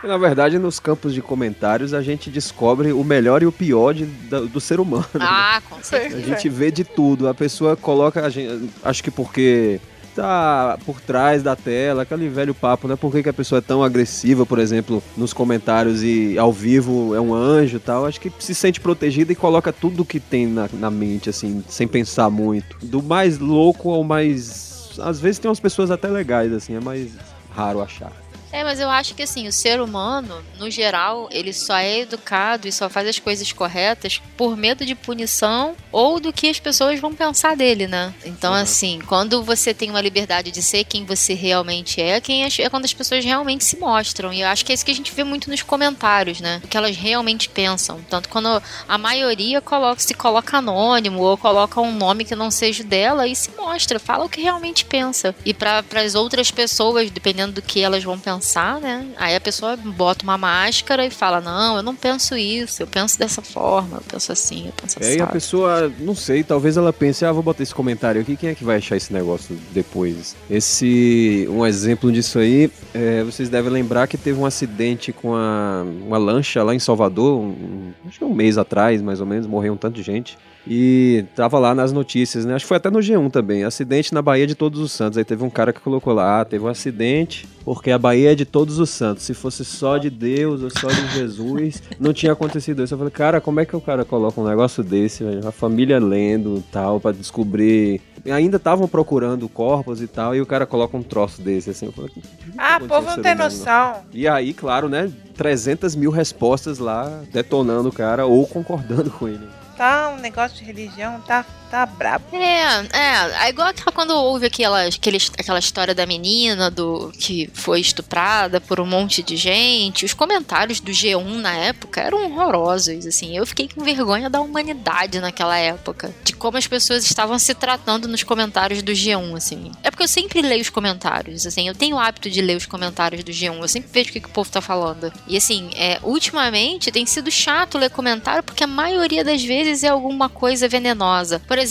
Na 0.04 0.18
verdade, 0.18 0.60
nos 0.60 0.82
campos 0.82 1.14
de 1.14 1.22
comentários, 1.22 1.94
a 1.94 2.02
gente 2.02 2.30
descobre 2.30 2.92
o 2.92 3.06
melhor 3.06 3.42
e 3.42 3.46
o 3.46 3.54
pior 3.54 3.94
de- 3.94 4.06
da- 4.06 4.42
do 4.42 4.60
ser 4.60 4.82
humano. 4.82 5.06
Ah, 5.18 5.62
com 5.70 5.76
A 5.76 5.82
certeza. 5.84 6.22
gente 6.22 6.50
vê 6.50 6.70
de 6.70 6.84
tudo. 6.84 7.30
A 7.30 7.34
pessoa 7.34 7.78
coloca. 7.78 8.26
A 8.26 8.30
gente, 8.30 8.70
acho 8.84 9.02
que 9.02 9.10
porque 9.10 9.80
tá 10.16 10.78
por 10.86 11.02
trás 11.02 11.44
da 11.44 11.56
tela, 11.56 12.04
aquele 12.04 12.30
velho 12.30 12.54
papo, 12.54 12.88
né? 12.88 12.96
Por 12.96 13.12
que, 13.12 13.24
que 13.24 13.30
a 13.30 13.34
pessoa 13.34 13.60
é 13.60 13.62
tão 13.62 13.84
agressiva, 13.84 14.46
por 14.46 14.60
exemplo, 14.60 15.02
nos 15.18 15.34
comentários 15.34 16.04
e 16.04 16.38
ao 16.38 16.52
vivo 16.52 17.16
é 17.16 17.22
um 17.22 17.34
anjo 17.34 17.78
e 17.78 17.80
tal? 17.80 18.06
Acho 18.06 18.20
que 18.20 18.32
se 18.40 18.56
sente 18.56 18.80
protegida 18.80 19.32
e 19.32 19.36
coloca 19.36 19.74
tudo 19.74 20.06
que 20.06 20.20
tem 20.20 20.48
na, 20.48 20.70
na 20.74 20.92
mente, 20.92 21.30
assim, 21.30 21.64
sem 21.68 21.88
pensar 21.88 22.30
muito. 22.30 22.78
Do 22.82 23.02
mais 23.02 23.40
louco 23.40 23.90
ao 23.92 24.04
mais. 24.04 24.92
Às 25.00 25.20
vezes 25.20 25.40
tem 25.40 25.50
umas 25.50 25.60
pessoas 25.60 25.92
até 25.92 26.08
legais, 26.08 26.54
assim, 26.54 26.76
é 26.76 26.80
mais 26.80 27.12
raro 27.50 27.82
achar. 27.82 28.23
É, 28.54 28.64
mas 28.64 28.80
eu 28.80 28.88
acho 28.88 29.16
que 29.16 29.24
assim, 29.24 29.48
o 29.48 29.52
ser 29.52 29.82
humano, 29.82 30.44
no 30.60 30.70
geral, 30.70 31.28
ele 31.32 31.52
só 31.52 31.76
é 31.76 32.02
educado 32.02 32.68
e 32.68 32.72
só 32.72 32.88
faz 32.88 33.08
as 33.08 33.18
coisas 33.18 33.52
corretas 33.52 34.22
por 34.38 34.56
medo 34.56 34.86
de 34.86 34.94
punição 34.94 35.76
ou 35.92 36.20
do 36.20 36.32
que 36.32 36.48
as 36.48 36.60
pessoas 36.60 37.00
vão 37.00 37.16
pensar 37.16 37.56
dele, 37.58 37.88
né? 37.88 38.14
Então, 38.24 38.54
Uhum. 38.54 38.60
assim, 38.60 39.00
quando 39.08 39.42
você 39.44 39.74
tem 39.74 39.90
uma 39.90 40.00
liberdade 40.00 40.52
de 40.52 40.62
ser 40.62 40.84
quem 40.84 41.04
você 41.04 41.34
realmente 41.34 42.00
é, 42.00 42.22
quem 42.22 42.44
é 42.46 42.70
quando 42.70 42.86
as 42.86 42.94
pessoas 42.94 43.26
realmente 43.26 43.64
se 43.66 43.76
mostram. 43.78 44.32
E 44.32 44.42
eu 44.42 44.48
acho 44.48 44.64
que 44.64 44.72
é 44.72 44.76
isso 44.76 44.86
que 44.86 44.92
a 44.92 44.96
gente 44.96 45.12
vê 45.12 45.24
muito 45.24 45.50
nos 45.50 45.64
comentários, 45.64 46.40
né? 46.40 46.62
O 46.64 46.68
que 46.68 46.78
elas 46.78 46.96
realmente 46.96 47.50
pensam. 47.50 48.00
Tanto 48.08 48.30
quando 48.30 48.62
a 48.88 48.98
maioria 49.00 49.62
coloca, 49.62 50.00
se 50.00 50.14
coloca 50.14 50.60
anônimo 50.60 51.24
ou 51.24 51.36
coloca 51.40 51.82
um 51.82 51.92
nome 51.92 52.24
que 52.24 52.36
não 52.36 52.52
seja 52.52 52.84
dela 52.84 53.28
e 53.28 53.36
se 53.36 53.50
mostra, 53.58 53.98
fala 53.98 54.26
o 54.26 54.30
que 54.30 54.42
realmente 54.42 54.86
pensa. 54.86 55.34
E 55.44 55.56
para 55.56 55.84
as 55.96 56.14
outras 56.14 56.52
pessoas, 56.52 57.10
dependendo 57.10 57.54
do 57.54 57.62
que 57.64 57.82
elas 57.82 58.04
vão 58.04 58.20
pensar, 58.20 58.43
né? 58.82 59.08
Aí 59.18 59.36
a 59.36 59.42
pessoa 59.42 59.76
bota 59.78 60.24
uma 60.24 60.38
máscara 60.38 61.06
e 61.06 61.10
fala: 61.10 61.40
Não, 61.42 61.78
eu 61.78 61.84
não 61.84 61.96
penso 61.96 62.36
isso, 62.36 62.84
eu 62.84 62.88
penso 62.88 63.18
dessa 63.18 63.42
forma, 63.42 63.98
eu 63.98 64.04
penso 64.08 64.32
assim, 64.32 64.68
eu 64.68 64.74
penso 64.74 64.98
É, 65.02 65.16
e 65.16 65.20
a 65.22 65.24
assim. 65.24 65.34
pessoa, 65.34 65.92
não 66.00 66.14
sei, 66.16 66.44
talvez 66.44 66.76
ela 66.78 66.92
pense, 66.92 67.24
ah, 67.26 67.32
vou 67.32 67.42
botar 67.44 67.64
esse 67.64 67.74
comentário 67.74 68.22
aqui, 68.22 68.36
quem 68.36 68.50
é 68.50 68.56
que 68.56 68.64
vai 68.64 68.78
achar 68.78 68.98
esse 68.98 69.12
negócio 69.14 69.58
depois? 69.72 70.36
Esse, 70.50 71.48
um 71.50 71.66
exemplo 71.66 72.12
disso 72.12 72.40
aí, 72.40 72.70
é, 72.94 73.24
vocês 73.24 73.50
devem 73.50 73.72
lembrar 73.72 74.08
que 74.08 74.18
teve 74.18 74.40
um 74.40 74.46
acidente 74.46 75.12
com 75.14 75.36
a, 75.36 75.84
uma 76.06 76.18
lancha 76.18 76.62
lá 76.64 76.74
em 76.76 76.80
Salvador, 76.80 77.40
um- 77.40 77.92
acho 78.08 78.20
que 78.20 78.26
um 78.26 78.34
mês 78.34 78.58
atrás, 78.58 79.02
mais 79.02 79.20
ou 79.20 79.26
menos, 79.26 79.46
morreu 79.48 79.74
um 79.74 79.78
tanto 79.78 79.96
de 79.96 80.04
gente. 80.04 80.38
E 80.66 81.26
tava 81.36 81.60
lá 81.60 81.76
nas 81.76 81.92
notícias, 81.92 82.46
né? 82.46 82.56
Acho 82.56 82.64
que 82.64 82.70
foi 82.70 82.78
até 82.78 82.90
no 82.90 83.00
G1 83.00 83.30
também. 83.30 83.64
Acidente 83.66 84.14
na 84.14 84.22
Baía 84.22 84.48
de 84.48 84.56
Todos 84.56 84.80
os 84.80 84.92
Santos. 84.94 85.18
Aí 85.18 85.26
teve 85.26 85.44
um 85.44 85.50
cara 85.50 85.74
que 85.74 85.82
colocou 85.82 86.14
lá, 86.14 86.40
ah, 86.42 86.46
teve 86.46 86.64
um 86.64 86.68
acidente 86.70 87.46
porque 87.66 87.92
a 87.92 87.98
Baía 87.98 88.32
é 88.32 88.36
de 88.36 88.46
Todos 88.46 88.80
os 88.80 88.90
Santos. 88.90 89.24
Se 89.24 89.34
fosse 89.34 89.66
só 89.66 89.98
de 89.98 90.10
Deus 90.10 90.62
ou 90.64 90.70
só 90.70 90.88
de 90.88 91.08
Jesus, 91.14 91.84
não 92.00 92.14
tinha 92.14 92.32
acontecido 92.32 92.82
isso. 92.84 92.94
Eu 92.94 92.98
falei, 92.98 93.12
cara, 93.12 93.42
como 93.42 93.60
é 93.60 93.66
que 93.66 93.76
o 93.76 93.82
cara 93.82 94.06
coloca 94.06 94.40
um 94.40 94.46
negócio 94.48 94.84
desse, 94.84 95.24
velho? 95.24 95.46
A 95.48 95.52
família 95.52 96.00
lendo 96.00 96.58
e 96.60 96.72
tal, 96.72 97.00
pra 97.00 97.12
descobrir. 97.12 98.00
E 98.26 98.32
ainda 98.32 98.56
estavam 98.56 98.88
procurando 98.88 99.50
corpos 99.50 100.02
e 100.02 100.08
tal, 100.08 100.34
e 100.34 100.40
o 100.40 100.46
cara 100.46 100.66
coloca 100.66 100.96
um 100.96 101.04
troço 101.04 101.42
desse, 101.42 101.72
assim. 101.72 101.88
Eu 101.88 101.92
falei, 101.92 102.10
"Que- 102.10 102.22
que 102.22 102.28
Ah, 102.58 102.80
condição 102.80 102.88
povo 102.88 103.08
não 103.18 103.22
tem 103.24 103.34
humano, 103.34 103.50
noção. 103.50 103.96
E 104.14 104.26
aí, 104.30 104.54
claro, 104.54 104.88
né? 104.88 105.12
300 105.36 105.94
mil 105.94 106.10
respostas 106.10 106.80
lá, 106.80 107.22
detonando 107.34 107.90
o 107.90 107.92
cara 107.92 108.26
ou 108.26 108.48
concordando 108.48 109.10
com 109.12 109.28
ele. 109.28 109.46
Tá 109.76 110.10
um 110.10 110.18
negócio 110.18 110.58
de 110.58 110.64
religião, 110.64 111.20
tá, 111.22 111.46
tá 111.74 111.88
brabo. 111.88 112.24
É, 112.34 112.86
é, 112.94 113.46
é 113.46 113.50
igual 113.50 113.70
aquela, 113.70 113.92
quando 113.92 114.12
houve 114.12 114.46
aquela, 114.46 114.84
aquele, 114.84 115.18
aquela 115.40 115.58
história 115.58 115.96
da 115.96 116.06
menina 116.06 116.70
do 116.70 117.12
que 117.18 117.50
foi 117.52 117.80
estuprada 117.80 118.62
por 118.62 118.80
um 118.80 118.86
monte 118.86 119.24
de 119.24 119.36
gente. 119.36 120.06
Os 120.06 120.14
comentários 120.14 120.80
do 120.80 120.92
G1 120.92 121.42
na 121.42 121.54
época 121.54 122.00
eram 122.00 122.26
horrorosos, 122.26 123.08
assim. 123.08 123.36
Eu 123.36 123.48
fiquei 123.48 123.68
com 123.68 123.84
vergonha 123.84 124.30
da 124.30 124.40
humanidade 124.40 125.20
naquela 125.20 125.58
época, 125.58 126.14
de 126.24 126.34
como 126.34 126.60
as 126.60 126.68
pessoas 126.68 127.06
estavam 127.06 127.40
se 127.40 127.56
tratando 127.56 128.08
nos 128.08 128.22
comentários 128.22 128.84
do 128.84 128.92
G1, 128.92 129.36
assim. 129.36 129.72
É 129.82 129.90
porque 129.90 130.04
eu 130.04 130.08
sempre 130.08 130.44
leio 130.44 130.62
os 130.62 130.70
comentários, 130.70 131.48
assim. 131.48 131.68
Eu 131.68 131.74
tenho 131.74 131.96
o 131.96 132.00
hábito 132.00 132.30
de 132.30 132.40
ler 132.40 132.56
os 132.56 132.68
comentários 132.68 133.24
do 133.24 133.32
G1. 133.32 133.60
Eu 133.60 133.68
sempre 133.68 133.90
vejo 133.92 134.10
o 134.12 134.14
que, 134.14 134.20
que 134.20 134.30
o 134.30 134.32
povo 134.32 134.52
tá 134.52 134.62
falando. 134.62 135.12
E 135.28 135.36
assim, 135.36 135.72
é, 135.76 136.00
ultimamente 136.04 136.92
tem 136.92 137.08
sido 137.08 137.32
chato 137.32 137.80
ler 137.80 137.90
comentário 137.90 138.44
porque 138.44 138.64
a 138.64 138.68
maioria 138.68 139.24
das 139.24 139.44
vezes 139.44 139.84
é 139.84 139.88
alguma 139.88 140.30
coisa 140.30 140.68
venenosa. 140.68 141.40
Por 141.40 141.58
exemplo, 141.58 141.63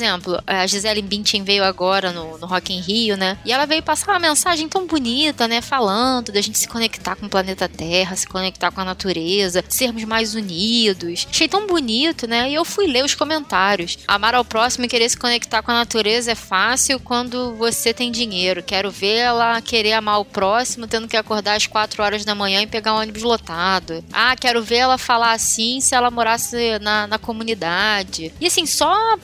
a 0.46 0.66
Gisele 0.66 1.02
Bündchen 1.02 1.44
veio 1.44 1.64
agora 1.64 2.12
no, 2.12 2.38
no 2.38 2.46
Rock 2.46 2.72
in 2.72 2.80
Rio, 2.80 3.16
né? 3.16 3.38
E 3.44 3.52
ela 3.52 3.66
veio 3.66 3.82
passar 3.82 4.12
uma 4.12 4.18
mensagem 4.18 4.68
tão 4.68 4.86
bonita, 4.86 5.46
né? 5.48 5.60
Falando 5.60 6.32
da 6.32 6.40
gente 6.40 6.58
se 6.58 6.68
conectar 6.68 7.16
com 7.16 7.26
o 7.26 7.30
planeta 7.30 7.68
Terra, 7.68 8.16
se 8.16 8.26
conectar 8.26 8.70
com 8.70 8.80
a 8.80 8.84
natureza, 8.84 9.64
sermos 9.68 10.04
mais 10.04 10.34
unidos. 10.34 11.26
Achei 11.28 11.48
tão 11.48 11.66
bonito, 11.66 12.26
né? 12.26 12.50
E 12.50 12.54
eu 12.54 12.64
fui 12.64 12.86
ler 12.86 13.04
os 13.04 13.14
comentários. 13.14 13.98
Amar 14.06 14.34
ao 14.34 14.44
próximo 14.44 14.84
e 14.84 14.88
querer 14.88 15.08
se 15.08 15.16
conectar 15.16 15.62
com 15.62 15.70
a 15.70 15.74
natureza 15.74 16.32
é 16.32 16.34
fácil 16.34 17.00
quando 17.00 17.54
você 17.56 17.92
tem 17.92 18.10
dinheiro. 18.10 18.62
Quero 18.62 18.90
ver 18.90 19.16
ela 19.16 19.60
querer 19.60 19.92
amar 19.92 20.20
o 20.20 20.24
próximo, 20.24 20.86
tendo 20.86 21.08
que 21.08 21.16
acordar 21.16 21.56
às 21.56 21.66
4 21.66 22.02
horas 22.02 22.24
da 22.24 22.34
manhã 22.34 22.62
e 22.62 22.66
pegar 22.66 22.94
um 22.94 22.98
ônibus 22.98 23.22
lotado. 23.22 24.04
Ah, 24.12 24.34
quero 24.36 24.62
ver 24.62 24.76
ela 24.76 24.98
falar 24.98 25.32
assim 25.32 25.80
se 25.80 25.94
ela 25.94 26.10
morasse 26.10 26.78
na, 26.80 27.06
na 27.06 27.18
comunidade. 27.18 28.32
E 28.40 28.46
assim, 28.46 28.66
só 28.66 29.16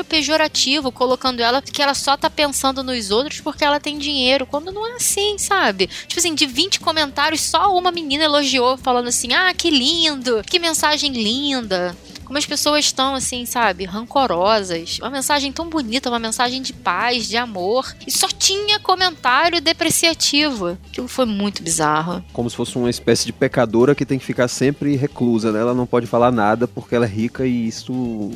comentário 0.00 0.04
pejorativo, 0.04 0.92
colocando 0.92 1.40
ela 1.40 1.62
que 1.62 1.82
ela 1.82 1.94
só 1.94 2.16
tá 2.16 2.28
pensando 2.30 2.82
nos 2.82 3.10
outros 3.10 3.40
porque 3.40 3.64
ela 3.64 3.80
tem 3.80 3.98
dinheiro. 3.98 4.46
Quando 4.46 4.72
não 4.72 4.86
é 4.86 4.96
assim, 4.96 5.38
sabe? 5.38 5.88
Tipo 6.06 6.18
assim, 6.18 6.34
de 6.34 6.46
20 6.46 6.80
comentários, 6.80 7.42
só 7.42 7.76
uma 7.76 7.90
menina 7.90 8.24
elogiou, 8.24 8.76
falando 8.76 9.08
assim: 9.08 9.32
ah, 9.32 9.52
que 9.54 9.70
lindo, 9.70 10.42
que 10.44 10.58
mensagem 10.58 11.12
linda 11.12 11.96
como 12.24 12.38
as 12.38 12.46
pessoas 12.46 12.84
estão, 12.84 13.16
assim, 13.16 13.44
sabe, 13.44 13.84
rancorosas. 13.84 15.00
Uma 15.00 15.10
mensagem 15.10 15.50
tão 15.50 15.68
bonita, 15.68 16.08
uma 16.08 16.18
mensagem 16.20 16.62
de 16.62 16.72
paz, 16.72 17.26
de 17.26 17.36
amor. 17.36 17.92
E 18.06 18.12
só 18.12 18.28
tinha 18.28 18.78
comentário 18.78 19.60
depreciativo. 19.60 20.78
Aquilo 20.88 21.08
foi 21.08 21.24
muito 21.24 21.60
bizarro. 21.60 22.24
Como 22.32 22.48
se 22.48 22.54
fosse 22.54 22.78
uma 22.78 22.88
espécie 22.88 23.26
de 23.26 23.32
pecadora 23.32 23.96
que 23.96 24.06
tem 24.06 24.16
que 24.16 24.24
ficar 24.24 24.46
sempre 24.46 24.94
reclusa, 24.94 25.50
né? 25.50 25.58
Ela 25.58 25.74
não 25.74 25.86
pode 25.86 26.06
falar 26.06 26.30
nada 26.30 26.68
porque 26.68 26.94
ela 26.94 27.04
é 27.04 27.08
rica 27.08 27.44
e 27.44 27.66
isso 27.66 28.30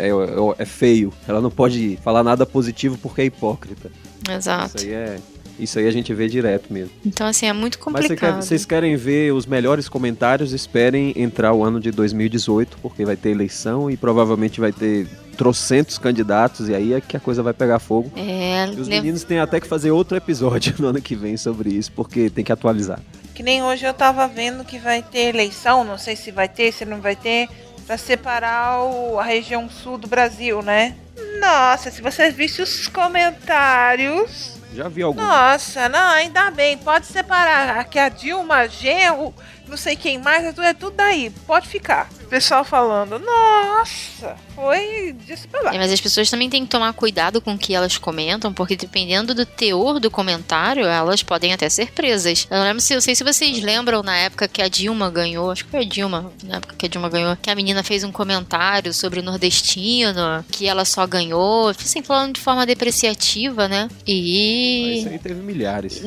é, 0.00 0.08
é, 0.08 0.54
é 0.58 0.64
feio. 0.64 1.12
Ela 1.26 1.40
não 1.40 1.50
pode 1.50 1.98
falar 2.02 2.22
nada 2.22 2.44
positivo 2.46 2.98
porque 2.98 3.22
é 3.22 3.24
hipócrita. 3.26 3.90
Exato. 4.28 4.76
Isso 4.76 4.86
aí 4.86 4.92
é 4.92 5.18
isso 5.60 5.78
aí 5.78 5.86
a 5.86 5.90
gente 5.90 6.12
vê 6.14 6.26
direto 6.26 6.72
mesmo. 6.72 6.90
Então, 7.04 7.26
assim, 7.26 7.46
é 7.46 7.52
muito 7.52 7.78
complicado. 7.78 8.36
Mas 8.36 8.46
vocês 8.46 8.64
querem 8.64 8.96
ver 8.96 9.32
os 9.34 9.44
melhores 9.44 9.88
comentários? 9.88 10.52
Esperem 10.52 11.12
entrar 11.14 11.52
o 11.52 11.62
ano 11.62 11.78
de 11.78 11.90
2018, 11.90 12.78
porque 12.80 13.04
vai 13.04 13.14
ter 13.14 13.30
eleição 13.30 13.90
e 13.90 13.96
provavelmente 13.96 14.58
vai 14.58 14.72
ter 14.72 15.06
trocentos 15.36 15.98
candidatos, 15.98 16.68
e 16.68 16.74
aí 16.74 16.92
é 16.92 17.00
que 17.00 17.16
a 17.16 17.20
coisa 17.20 17.42
vai 17.42 17.52
pegar 17.52 17.78
fogo. 17.78 18.10
É, 18.16 18.66
e 18.66 18.80
os 18.80 18.88
meninos 18.88 19.22
têm 19.22 19.38
até 19.38 19.60
que 19.60 19.66
fazer 19.66 19.90
outro 19.90 20.16
episódio 20.16 20.74
no 20.80 20.88
ano 20.88 21.00
que 21.00 21.14
vem 21.14 21.36
sobre 21.36 21.70
isso, 21.70 21.92
porque 21.92 22.30
tem 22.30 22.44
que 22.44 22.52
atualizar. 22.52 23.00
Que 23.34 23.42
nem 23.42 23.62
hoje 23.62 23.86
eu 23.86 23.94
tava 23.94 24.26
vendo 24.26 24.64
que 24.64 24.78
vai 24.78 25.02
ter 25.02 25.34
eleição, 25.34 25.84
não 25.84 25.96
sei 25.96 26.14
se 26.16 26.30
vai 26.30 26.48
ter, 26.48 26.72
se 26.72 26.84
não 26.84 27.00
vai 27.00 27.16
ter, 27.16 27.48
para 27.90 27.98
separar 27.98 28.84
o, 28.84 29.18
a 29.18 29.24
região 29.24 29.68
sul 29.68 29.98
do 29.98 30.06
Brasil, 30.06 30.62
né? 30.62 30.94
Nossa, 31.40 31.90
se 31.90 32.00
vocês 32.00 32.32
vissem 32.32 32.62
os 32.62 32.86
comentários 32.86 34.60
já 34.72 34.88
vi 34.88 35.02
algum. 35.02 35.20
Nossa, 35.20 35.88
não, 35.88 36.10
ainda 36.10 36.52
bem. 36.52 36.78
Pode 36.78 37.06
separar. 37.06 37.76
Aqui 37.78 37.98
a 37.98 38.08
Dilma, 38.08 38.68
Genro, 38.68 39.34
não 39.66 39.76
sei 39.76 39.96
quem 39.96 40.18
mais, 40.18 40.44
é 40.44 40.52
tudo, 40.52 40.62
é 40.62 40.72
tudo 40.72 40.96
daí. 40.96 41.30
Pode 41.44 41.68
ficar. 41.68 42.08
Pessoal 42.28 42.62
falando, 42.62 43.18
nossa, 43.18 44.36
foi 44.60 45.16
disso 45.26 45.48
pra 45.48 45.62
lá. 45.62 45.74
É, 45.74 45.78
mas 45.78 45.90
as 45.90 46.00
pessoas 46.00 46.28
também 46.30 46.50
têm 46.50 46.64
que 46.64 46.70
tomar 46.70 46.92
cuidado 46.92 47.40
com 47.40 47.54
o 47.54 47.58
que 47.58 47.74
elas 47.74 47.96
comentam, 47.96 48.52
porque 48.52 48.76
dependendo 48.76 49.34
do 49.34 49.46
teor 49.46 49.98
do 49.98 50.10
comentário, 50.10 50.84
elas 50.84 51.22
podem 51.22 51.52
até 51.52 51.68
ser 51.68 51.92
presas. 51.92 52.46
Eu 52.50 52.58
não 52.58 52.64
lembro 52.64 52.80
se 52.80 52.92
eu 52.92 53.00
sei 53.00 53.14
se 53.14 53.24
vocês 53.24 53.62
lembram 53.62 54.02
na 54.02 54.16
época 54.16 54.46
que 54.46 54.60
a 54.60 54.68
Dilma 54.68 55.10
ganhou, 55.10 55.50
acho 55.50 55.64
que 55.64 55.70
foi 55.70 55.80
a 55.80 55.88
Dilma, 55.88 56.32
na 56.44 56.56
época 56.56 56.74
que 56.76 56.86
a 56.86 56.88
Dilma 56.88 57.08
ganhou, 57.08 57.36
que 57.36 57.50
a 57.50 57.54
menina 57.54 57.82
fez 57.82 58.04
um 58.04 58.12
comentário 58.12 58.92
sobre 58.92 59.20
o 59.20 59.22
nordestino, 59.22 60.44
que 60.50 60.66
ela 60.66 60.84
só 60.84 61.06
ganhou, 61.06 61.68
assim, 61.68 62.02
falando 62.02 62.34
de 62.34 62.40
forma 62.40 62.66
depreciativa, 62.66 63.66
né? 63.66 63.88
E. 64.06 64.98
Isso 64.98 65.08
aí 65.08 65.18
teve 65.18 65.40
milhares. 65.40 66.02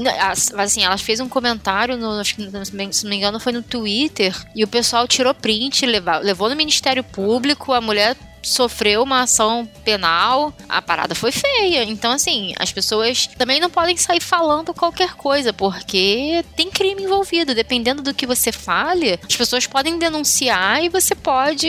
Assim, 0.58 0.84
ela 0.84 0.98
fez 0.98 1.20
um 1.20 1.28
comentário, 1.28 1.98
no, 1.98 2.20
acho 2.20 2.36
que, 2.36 2.44
se 2.44 3.04
não 3.04 3.10
me 3.10 3.16
engano, 3.16 3.40
foi 3.40 3.52
no 3.52 3.62
Twitter, 3.62 4.36
e 4.56 4.64
o 4.64 4.68
pessoal 4.68 5.08
tirou 5.08 5.34
print, 5.34 5.86
levou 5.86 6.04
levou 6.22 6.50
no 6.50 6.56
Ministério 6.56 7.04
Público, 7.04 7.74
a 7.74 7.82
mulher 7.82 8.16
sofreu 8.44 9.02
uma 9.02 9.22
ação 9.22 9.68
penal, 9.84 10.54
a 10.68 10.82
parada 10.82 11.16
foi 11.16 11.32
feia. 11.32 11.84
Então, 11.84 12.12
assim, 12.12 12.54
as 12.60 12.72
pessoas 12.72 13.28
também 13.28 13.60
não 13.60 13.70
podem 13.70 13.98
sair 13.98 14.22
falando 14.22 14.74
qualquer 14.74 15.16
coisa, 15.16 15.54
porque 15.54 16.44
tem 16.56 16.70
crime 16.70 17.04
envolvido. 17.04 17.56
Dependendo 17.56 18.02
do 18.02 18.14
que 18.14 18.28
você 18.28 18.52
fale, 18.52 19.20
as 19.28 19.36
pessoas 19.36 19.66
podem 19.66 19.98
denunciar 19.98 20.84
e 20.84 20.90
você 20.90 21.16
pode 21.16 21.68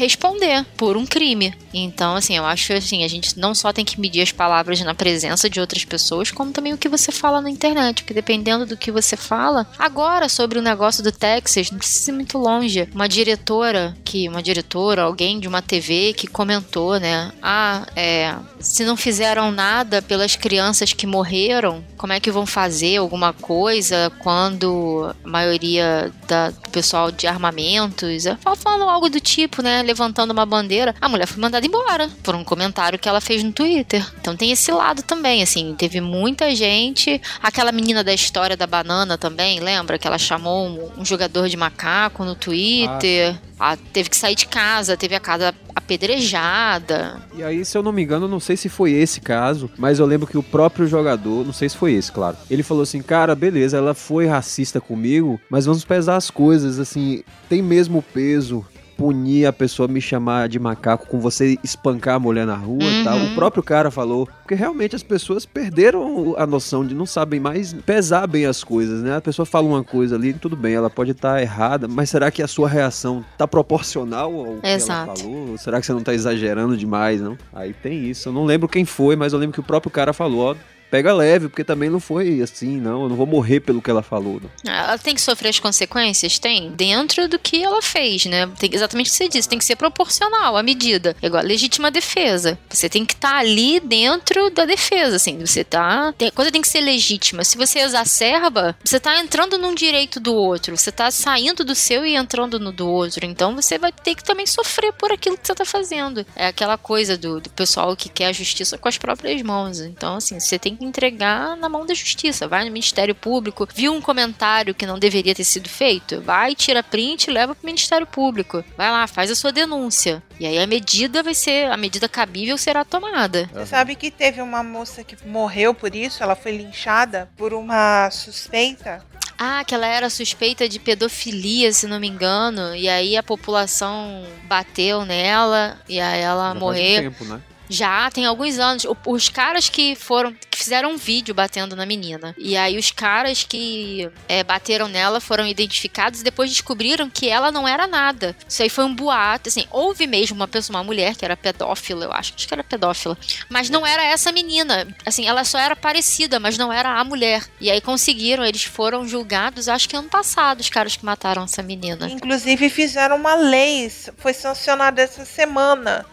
responder 0.00 0.64
por 0.76 0.96
um 0.96 1.04
crime. 1.06 1.54
Então, 1.72 2.16
assim, 2.16 2.36
eu 2.36 2.44
acho 2.44 2.72
assim, 2.72 3.04
a 3.04 3.08
gente 3.08 3.38
não 3.38 3.54
só 3.54 3.72
tem 3.72 3.84
que 3.84 4.00
medir 4.00 4.22
as 4.22 4.32
palavras 4.32 4.80
na 4.80 4.94
presença 4.94 5.48
de 5.48 5.60
outras 5.60 5.84
pessoas, 5.84 6.30
como 6.30 6.52
também 6.52 6.72
o 6.72 6.78
que 6.78 6.88
você 6.88 7.12
fala 7.12 7.40
na 7.40 7.50
internet, 7.50 8.02
porque 8.02 8.14
dependendo 8.14 8.66
do 8.66 8.76
que 8.76 8.90
você 8.90 9.16
fala, 9.16 9.66
agora 9.78 10.28
sobre 10.28 10.58
o 10.58 10.62
negócio 10.62 11.02
do 11.04 11.12
Texas, 11.12 11.70
não 11.70 11.78
precisa 11.78 12.10
ir 12.10 12.14
muito 12.14 12.38
longe. 12.38 12.88
Uma 12.94 13.08
diretora 13.08 13.96
que 14.04 14.28
uma 14.28 14.42
diretora, 14.42 15.02
alguém 15.02 15.38
de 15.38 15.46
uma 15.46 15.62
TV 15.62 16.14
que 16.14 16.26
comentou, 16.26 16.98
né? 16.98 17.30
Ah, 17.42 17.86
é, 17.94 18.34
se 18.58 18.84
não 18.84 18.96
fizeram 18.96 19.50
nada 19.52 20.00
pelas 20.00 20.34
crianças 20.34 20.92
que 20.92 21.06
morreram, 21.06 21.84
como 21.96 22.12
é 22.12 22.20
que 22.20 22.30
vão 22.30 22.46
fazer 22.46 22.96
alguma 22.96 23.32
coisa 23.32 24.10
quando 24.20 25.14
a 25.24 25.28
maioria 25.28 26.10
da, 26.26 26.50
do 26.50 26.70
pessoal 26.70 27.12
de 27.12 27.26
armamentos, 27.26 28.24
falando 28.56 28.84
algo 28.84 29.10
do 29.10 29.20
tipo, 29.20 29.62
né? 29.62 29.82
Levantando 29.90 30.30
uma 30.30 30.46
bandeira, 30.46 30.94
a 31.00 31.08
mulher 31.08 31.26
foi 31.26 31.42
mandada 31.42 31.66
embora 31.66 32.08
por 32.22 32.34
um 32.34 32.44
comentário 32.44 32.98
que 32.98 33.08
ela 33.08 33.20
fez 33.20 33.42
no 33.42 33.52
Twitter. 33.52 34.06
Então 34.20 34.36
tem 34.36 34.52
esse 34.52 34.70
lado 34.70 35.02
também, 35.02 35.42
assim, 35.42 35.74
teve 35.76 36.00
muita 36.00 36.54
gente. 36.54 37.20
Aquela 37.42 37.72
menina 37.72 38.04
da 38.04 38.14
história 38.14 38.56
da 38.56 38.66
banana 38.66 39.18
também, 39.18 39.58
lembra? 39.58 39.98
Que 39.98 40.06
ela 40.06 40.18
chamou 40.18 40.66
um, 40.66 41.00
um 41.00 41.04
jogador 41.04 41.48
de 41.48 41.56
macaco 41.56 42.24
no 42.24 42.36
Twitter. 42.36 43.36
Ah, 43.58 43.76
teve 43.92 44.08
que 44.08 44.16
sair 44.16 44.34
de 44.34 44.46
casa, 44.46 44.96
teve 44.96 45.14
a 45.14 45.20
casa 45.20 45.54
apedrejada. 45.74 47.20
E 47.36 47.42
aí, 47.42 47.62
se 47.64 47.76
eu 47.76 47.82
não 47.82 47.92
me 47.92 48.02
engano, 48.02 48.26
não 48.26 48.40
sei 48.40 48.56
se 48.56 48.68
foi 48.68 48.92
esse 48.92 49.20
caso, 49.20 49.68
mas 49.76 49.98
eu 49.98 50.06
lembro 50.06 50.26
que 50.26 50.38
o 50.38 50.42
próprio 50.42 50.86
jogador, 50.86 51.44
não 51.44 51.52
sei 51.52 51.68
se 51.68 51.76
foi 51.76 51.92
esse, 51.92 52.10
claro, 52.10 52.36
ele 52.50 52.62
falou 52.62 52.82
assim: 52.82 53.02
cara, 53.02 53.34
beleza, 53.34 53.76
ela 53.76 53.92
foi 53.92 54.26
racista 54.26 54.80
comigo, 54.80 55.38
mas 55.50 55.66
vamos 55.66 55.84
pesar 55.84 56.16
as 56.16 56.30
coisas, 56.30 56.78
assim, 56.78 57.22
tem 57.50 57.60
mesmo 57.60 58.02
peso 58.02 58.64
punir 59.00 59.46
a 59.46 59.52
pessoa 59.52 59.88
me 59.88 59.98
chamar 59.98 60.46
de 60.46 60.58
macaco 60.58 61.06
com 61.06 61.18
você 61.18 61.58
espancar 61.64 62.16
a 62.16 62.18
mulher 62.18 62.46
na 62.46 62.54
rua 62.54 62.84
uhum. 62.84 63.00
e 63.00 63.04
tal. 63.04 63.18
O 63.18 63.34
próprio 63.34 63.62
cara 63.62 63.90
falou. 63.90 64.28
Porque 64.42 64.54
realmente 64.54 64.94
as 64.94 65.02
pessoas 65.02 65.46
perderam 65.46 66.34
a 66.36 66.46
noção 66.46 66.84
de 66.84 66.94
não 66.94 67.06
sabem 67.06 67.40
mais 67.40 67.72
pesar 67.72 68.26
bem 68.26 68.44
as 68.44 68.62
coisas, 68.62 69.02
né? 69.02 69.16
A 69.16 69.20
pessoa 69.22 69.46
fala 69.46 69.66
uma 69.66 69.82
coisa 69.82 70.16
ali, 70.16 70.34
tudo 70.34 70.54
bem, 70.54 70.74
ela 70.74 70.90
pode 70.90 71.12
estar 71.12 71.36
tá 71.36 71.40
errada, 71.40 71.88
mas 71.88 72.10
será 72.10 72.30
que 72.30 72.42
a 72.42 72.46
sua 72.46 72.68
reação 72.68 73.24
tá 73.38 73.48
proporcional 73.48 74.34
ao 74.34 74.58
Exato. 74.62 75.14
que 75.14 75.22
ela 75.22 75.32
falou? 75.32 75.56
Será 75.56 75.80
que 75.80 75.86
você 75.86 75.92
não 75.94 76.02
tá 76.02 76.12
exagerando 76.12 76.76
demais, 76.76 77.22
não? 77.22 77.38
Aí 77.54 77.72
tem 77.72 78.04
isso. 78.04 78.28
Eu 78.28 78.34
não 78.34 78.44
lembro 78.44 78.68
quem 78.68 78.84
foi, 78.84 79.16
mas 79.16 79.32
eu 79.32 79.38
lembro 79.38 79.54
que 79.54 79.60
o 79.60 79.64
próprio 79.64 79.90
cara 79.90 80.12
falou, 80.12 80.50
ó, 80.50 80.54
pega 80.90 81.12
leve, 81.12 81.48
porque 81.48 81.64
também 81.64 81.88
não 81.88 82.00
foi 82.00 82.40
assim, 82.40 82.78
não. 82.78 83.04
Eu 83.04 83.08
não 83.08 83.16
vou 83.16 83.26
morrer 83.26 83.60
pelo 83.60 83.80
que 83.80 83.90
ela 83.90 84.02
falou. 84.02 84.40
Não. 84.64 84.72
Ela 84.72 84.98
tem 84.98 85.14
que 85.14 85.20
sofrer 85.20 85.50
as 85.50 85.58
consequências? 85.58 86.38
Tem. 86.38 86.70
Dentro 86.72 87.28
do 87.28 87.38
que 87.38 87.62
ela 87.62 87.80
fez, 87.80 88.26
né? 88.26 88.46
Tem 88.58 88.70
exatamente 88.72 89.08
o 89.08 89.10
que 89.10 89.16
você 89.16 89.28
disse. 89.28 89.48
Tem 89.48 89.58
que 89.58 89.64
ser 89.64 89.76
proporcional 89.76 90.56
à 90.56 90.62
medida. 90.62 91.16
É 91.22 91.26
igual 91.26 91.42
a 91.42 91.46
legítima 91.46 91.90
defesa. 91.90 92.58
Você 92.68 92.88
tem 92.88 93.04
que 93.04 93.14
estar 93.14 93.32
tá 93.32 93.38
ali 93.38 93.80
dentro 93.80 94.50
da 94.50 94.64
defesa, 94.64 95.16
assim. 95.16 95.38
Você 95.38 95.62
tá. 95.62 96.08
A 96.08 96.30
coisa 96.32 96.50
tem 96.50 96.62
que 96.62 96.68
ser 96.68 96.80
legítima. 96.80 97.44
Se 97.44 97.56
você 97.56 97.80
exacerba, 97.80 98.76
você 98.84 98.98
tá 98.98 99.18
entrando 99.20 99.58
num 99.58 99.74
direito 99.74 100.18
do 100.18 100.34
outro. 100.34 100.76
Você 100.76 100.90
tá 100.90 101.10
saindo 101.10 101.64
do 101.64 101.74
seu 101.74 102.04
e 102.04 102.16
entrando 102.16 102.58
no 102.58 102.72
do 102.72 102.88
outro. 102.88 103.24
Então 103.24 103.54
você 103.54 103.78
vai 103.78 103.92
ter 103.92 104.14
que 104.14 104.24
também 104.24 104.46
sofrer 104.46 104.92
por 104.92 105.12
aquilo 105.12 105.38
que 105.38 105.46
você 105.46 105.54
tá 105.54 105.64
fazendo. 105.64 106.26
É 106.34 106.48
aquela 106.48 106.76
coisa 106.76 107.16
do, 107.16 107.40
do 107.40 107.50
pessoal 107.50 107.96
que 107.96 108.08
quer 108.08 108.26
a 108.26 108.32
justiça 108.32 108.76
com 108.76 108.88
as 108.88 108.98
próprias 108.98 109.40
mãos. 109.42 109.80
Então, 109.80 110.16
assim, 110.16 110.40
você 110.40 110.58
tem 110.58 110.76
entregar 110.80 111.56
na 111.56 111.68
mão 111.68 111.86
da 111.86 111.94
justiça. 111.94 112.48
Vai 112.48 112.64
no 112.64 112.70
Ministério 112.70 113.14
Público, 113.14 113.68
viu 113.74 113.92
um 113.92 114.00
comentário 114.00 114.74
que 114.74 114.86
não 114.86 114.98
deveria 114.98 115.34
ter 115.34 115.44
sido 115.44 115.68
feito? 115.68 116.20
Vai, 116.20 116.54
tira 116.54 116.82
print 116.82 117.28
e 117.28 117.32
leva 117.32 117.54
pro 117.54 117.66
Ministério 117.66 118.06
Público. 118.06 118.64
Vai 118.76 118.90
lá, 118.90 119.06
faz 119.06 119.30
a 119.30 119.34
sua 119.34 119.52
denúncia. 119.52 120.22
E 120.38 120.46
aí 120.46 120.58
a 120.58 120.66
medida 120.66 121.22
vai 121.22 121.34
ser, 121.34 121.70
a 121.70 121.76
medida 121.76 122.08
cabível 122.08 122.56
será 122.56 122.84
tomada. 122.84 123.48
Você 123.52 123.66
sabe 123.66 123.94
que 123.94 124.10
teve 124.10 124.40
uma 124.40 124.62
moça 124.62 125.04
que 125.04 125.16
morreu 125.26 125.74
por 125.74 125.94
isso, 125.94 126.22
ela 126.22 126.34
foi 126.34 126.56
linchada 126.56 127.28
por 127.36 127.52
uma 127.52 128.10
suspeita 128.10 129.04
ah, 129.42 129.64
que 129.64 129.74
ela 129.74 129.86
era 129.86 130.10
suspeita 130.10 130.68
de 130.68 130.78
pedofilia, 130.78 131.72
se 131.72 131.86
não 131.86 131.98
me 131.98 132.06
engano. 132.06 132.76
E 132.76 132.90
aí 132.90 133.16
a 133.16 133.22
população 133.22 134.22
bateu 134.44 135.06
nela 135.06 135.78
e 135.88 135.98
aí 135.98 136.20
ela 136.20 136.52
Já 136.52 136.60
morreu. 136.60 136.84
Faz 136.84 137.06
um 137.06 137.10
tempo, 137.10 137.24
né? 137.24 137.40
Já 137.70 138.10
tem 138.10 138.26
alguns 138.26 138.58
anos. 138.58 138.84
Os 139.06 139.28
caras 139.28 139.68
que 139.68 139.94
foram. 139.94 140.34
que 140.50 140.58
fizeram 140.58 140.90
um 140.90 140.96
vídeo 140.96 141.32
batendo 141.32 141.76
na 141.76 141.86
menina. 141.86 142.34
E 142.36 142.56
aí 142.56 142.76
os 142.76 142.90
caras 142.90 143.44
que 143.44 144.10
é, 144.28 144.42
bateram 144.42 144.88
nela 144.88 145.20
foram 145.20 145.46
identificados 145.46 146.20
e 146.20 146.24
depois 146.24 146.50
descobriram 146.50 147.08
que 147.08 147.28
ela 147.28 147.52
não 147.52 147.66
era 147.66 147.86
nada. 147.86 148.36
Isso 148.46 148.62
aí 148.62 148.68
foi 148.68 148.84
um 148.84 148.94
boato. 148.94 149.48
Assim, 149.48 149.66
houve 149.70 150.06
mesmo 150.06 150.34
uma 150.34 150.48
pessoa, 150.48 150.76
uma 150.76 150.84
mulher 150.84 151.14
que 151.14 151.24
era 151.24 151.36
pedófila, 151.36 152.04
eu 152.06 152.12
acho. 152.12 152.34
Acho 152.34 152.48
que 152.48 152.54
era 152.54 152.64
pedófila. 152.64 153.16
Mas 153.48 153.70
não 153.70 153.86
era 153.86 154.02
essa 154.02 154.32
menina. 154.32 154.86
Assim, 155.06 155.28
ela 155.28 155.44
só 155.44 155.58
era 155.58 155.76
parecida, 155.76 156.40
mas 156.40 156.58
não 156.58 156.72
era 156.72 156.98
a 156.98 157.04
mulher. 157.04 157.46
E 157.60 157.70
aí 157.70 157.80
conseguiram, 157.80 158.44
eles 158.44 158.64
foram 158.64 159.06
julgados, 159.06 159.68
acho 159.68 159.88
que 159.88 159.96
ano 159.96 160.08
passado, 160.08 160.60
os 160.60 160.68
caras 160.68 160.96
que 160.96 161.04
mataram 161.04 161.44
essa 161.44 161.62
menina. 161.62 162.08
Inclusive 162.08 162.68
fizeram 162.68 163.16
uma 163.16 163.34
lei, 163.34 163.90
foi 164.18 164.34
sancionada 164.34 165.00
essa 165.00 165.24
semana 165.24 166.04